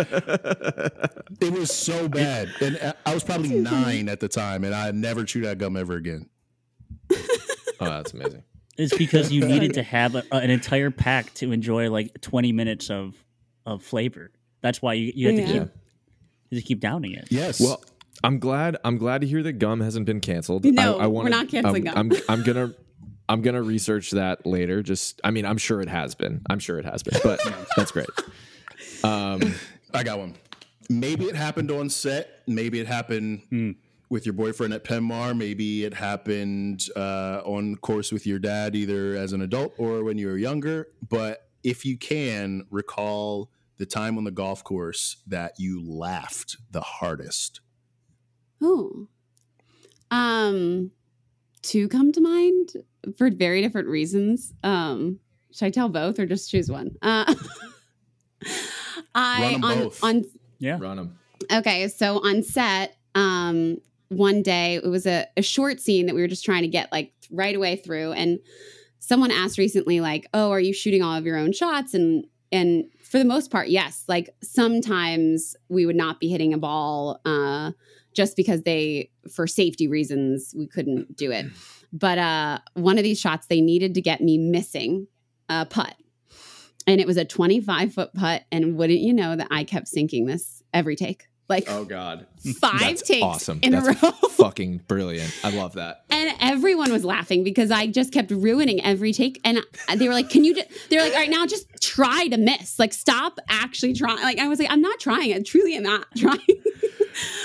[1.40, 5.24] it was so bad, and I was probably nine at the time, and I never
[5.24, 6.28] chewed that gum ever again.
[7.78, 8.42] Oh, that's amazing.
[8.78, 12.88] it's because you needed to have a, an entire pack to enjoy like 20 minutes
[12.88, 13.14] of
[13.66, 14.30] of flavor.
[14.62, 15.68] That's why you, you had to keep
[16.48, 17.28] you to keep downing it.
[17.30, 17.60] Yes.
[17.60, 17.84] Well,
[18.24, 18.78] I'm glad.
[18.82, 20.64] I'm glad to hear that gum hasn't been canceled.
[20.64, 22.18] No, I, I wanna- we're not canceling I'm, gum.
[22.30, 22.74] I'm, I'm gonna.
[23.28, 24.82] I'm gonna research that later.
[24.82, 26.42] Just, I mean, I'm sure it has been.
[26.48, 27.40] I'm sure it has been, but
[27.76, 28.08] that's great.
[29.02, 29.54] Um,
[29.92, 30.34] I got one.
[30.88, 32.42] Maybe it happened on set.
[32.46, 33.76] Maybe it happened
[34.08, 35.36] with your boyfriend at Penmar.
[35.36, 40.18] Maybe it happened uh, on course with your dad, either as an adult or when
[40.18, 40.88] you were younger.
[41.08, 46.80] But if you can recall the time on the golf course that you laughed the
[46.80, 47.60] hardest.
[48.62, 49.08] Oh.
[50.10, 50.92] Um,
[51.62, 52.70] two come to mind
[53.16, 54.52] for very different reasons.
[54.62, 55.20] Um,
[55.52, 56.90] should I tell both or just choose one?
[57.02, 57.34] Uh,
[59.14, 60.04] I Run 'em on both.
[60.04, 60.24] on
[60.58, 60.78] Yeah.
[60.80, 61.18] run them.
[61.52, 63.78] Okay, so on set, um,
[64.08, 66.90] one day it was a, a short scene that we were just trying to get
[66.92, 68.38] like right away through, and
[68.98, 72.84] someone asked recently, like, "Oh, are you shooting all of your own shots?" And and
[73.02, 74.04] for the most part, yes.
[74.08, 77.72] Like sometimes we would not be hitting a ball uh,
[78.14, 81.46] just because they, for safety reasons, we couldn't do it.
[81.98, 85.06] But uh, one of these shots, they needed to get me missing
[85.48, 85.94] a putt.
[86.86, 88.44] And it was a 25 foot putt.
[88.52, 91.28] And wouldn't you know that I kept sinking this every take?
[91.48, 92.26] Like Oh God,
[92.60, 93.60] five that's takes awesome.
[93.62, 94.10] in that's a row.
[94.30, 95.32] fucking brilliant.
[95.44, 96.04] I love that.
[96.10, 99.40] And everyone was laughing because I just kept ruining every take.
[99.44, 99.60] And
[99.94, 102.78] they were like, "Can you?" Just, they're like, "All right, now just try to miss.
[102.78, 105.32] Like, stop actually trying." Like, I was like, "I'm not trying.
[105.34, 106.38] I truly am not trying."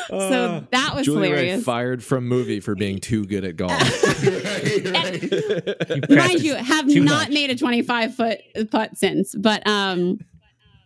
[0.10, 1.64] so that was Julie Ray hilarious.
[1.64, 3.72] fired from movie for being too good at golf.
[6.02, 7.30] You Mind you, have not much.
[7.30, 8.40] made a 25 foot
[8.72, 9.34] putt since.
[9.36, 10.20] But um,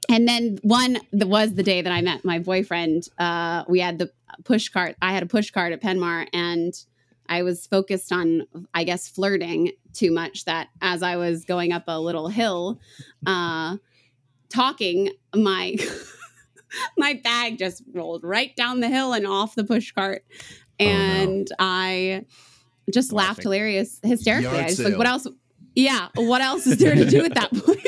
[0.09, 3.07] and then one that was the day that I met my boyfriend.
[3.17, 4.11] Uh, we had the
[4.43, 4.95] push cart.
[5.01, 6.73] I had a push cart at Penmar, and
[7.27, 8.43] I was focused on,
[8.73, 10.45] I guess, flirting too much.
[10.45, 12.79] That as I was going up a little hill,
[13.25, 13.77] uh,
[14.49, 15.75] talking, my
[16.97, 20.23] my bag just rolled right down the hill and off the push cart,
[20.79, 20.91] Oh, no.
[20.91, 22.25] and I
[22.93, 24.59] just laughed hilarious, hysterically.
[24.59, 25.25] I just like, what else?
[25.73, 27.79] Yeah, what else is there to do at that point?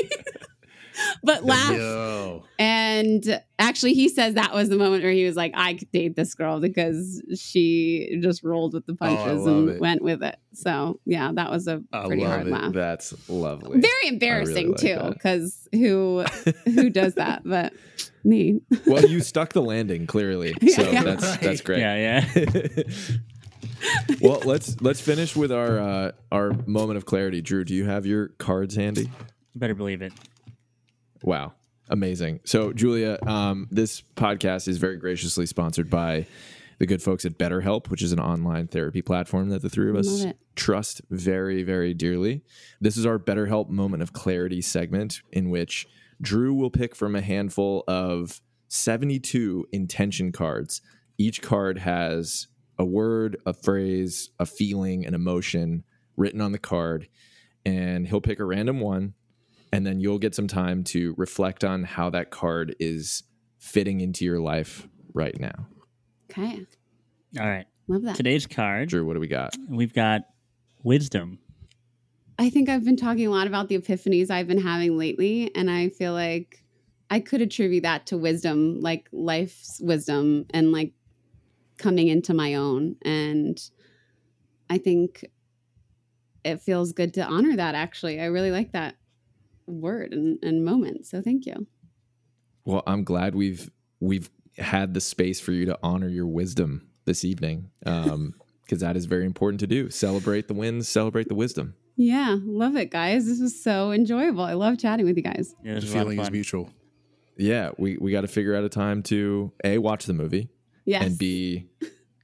[1.24, 1.76] but laugh.
[1.76, 2.44] Yo.
[2.60, 6.16] And actually, he says that was the moment where he was like, I could date
[6.16, 9.80] this girl because she just rolled with the Oh, punches love and it.
[9.82, 10.38] went with it.
[10.54, 12.52] So, yeah, that was a pretty love hard it.
[12.52, 12.74] laugh.
[12.74, 13.80] That's lovely.
[13.80, 16.24] Very embarrassing, like too, because who
[16.66, 17.42] who does that?
[17.46, 17.74] But
[18.24, 18.62] me.
[18.88, 21.04] well, you stuck the landing clearly, so Yeah, yeah.
[21.04, 21.80] that's that's great.
[21.80, 22.84] Yeah, yeah.
[24.22, 27.42] well, let's let's finish with our uh, our moment of clarity.
[27.42, 29.10] Drew, do you have your cards handy?
[29.56, 30.14] Better believe it.
[31.24, 31.54] Wow.
[31.90, 32.42] Amazing.
[32.44, 36.28] So, Julia, um, this podcast is very graciously sponsored by
[36.80, 39.96] the good folks at BetterHelp, which is an online therapy platform that the three of
[39.96, 42.44] us trust very, very dearly.
[42.80, 45.88] This is our BetterHelp moment of clarity segment in which
[46.22, 50.82] Drew will pick from a handful of 72 intention cards.
[51.18, 52.48] Each card has
[52.78, 55.84] a word, a phrase, a feeling, an emotion
[56.16, 57.08] written on the card,
[57.66, 59.14] and he'll pick a random one
[59.72, 63.24] and then you'll get some time to reflect on how that card is
[63.60, 65.68] fitting into your life right now.
[66.30, 66.66] Okay.
[67.40, 67.66] All right.
[67.88, 68.16] Love that.
[68.16, 69.56] Today's card, Drew, what do we got?
[69.70, 70.22] we've got
[70.84, 71.40] wisdom.
[72.40, 75.72] I think I've been talking a lot about the epiphanies I've been having lately, and
[75.72, 76.64] I feel like
[77.10, 80.94] I could attribute that to wisdom, like life's wisdom, and like
[81.78, 82.96] coming into my own.
[83.02, 83.60] And
[84.70, 85.26] I think
[86.44, 87.74] it feels good to honor that.
[87.74, 88.96] Actually, I really like that
[89.68, 91.06] word and, and moment.
[91.06, 91.68] So thank you.
[92.66, 97.24] Well, I'm glad we've we've had the space for you to honor your wisdom this
[97.24, 97.70] evening.
[97.86, 99.90] Um because that is very important to do.
[99.90, 101.76] Celebrate the wins, celebrate the wisdom.
[101.96, 103.26] Yeah, love it, guys.
[103.26, 104.44] This was so enjoyable.
[104.44, 105.56] I love chatting with you guys.
[105.64, 106.70] Yeah, The is a lot of feeling is mutual.
[107.38, 110.50] Yeah, we we got to figure out a time to A watch the movie
[110.86, 111.06] Yes.
[111.06, 111.70] and B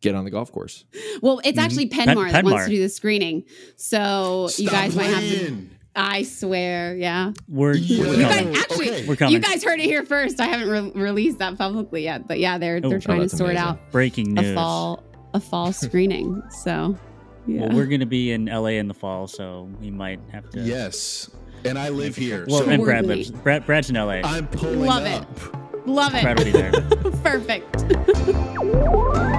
[0.02, 0.84] get on the golf course.
[1.22, 2.52] well, it's actually Penmar that Penmar.
[2.52, 3.46] wants to do the screening.
[3.78, 5.70] So you Stop guys might have to.
[5.94, 6.08] Playing.
[6.12, 7.32] I swear, yeah.
[7.48, 8.00] We're, Yeah.
[8.08, 9.08] we're You guys actually, okay.
[9.08, 9.34] We're coming.
[9.34, 10.40] you guys heard it here first.
[10.42, 13.30] I haven't re- released that publicly yet, but yeah, they're oh, they're Oh, trying to
[13.30, 13.68] sort amazing.
[13.68, 14.50] out Breaking news.
[14.52, 16.42] a fall a fall screening.
[16.64, 16.98] So,
[17.48, 17.62] yeah.
[17.68, 20.62] Well, we're going to be in LA in the fall, so we might have to.
[20.62, 21.30] Yes.
[21.66, 22.46] And I live here.
[22.50, 23.32] Well, so and Brad lives.
[23.32, 24.22] Brad, Brad's in LA.
[24.24, 25.88] I'm pulling Love it.
[25.88, 26.22] love it.
[26.24, 26.72] Brad will be there.
[27.24, 27.84] Perfect.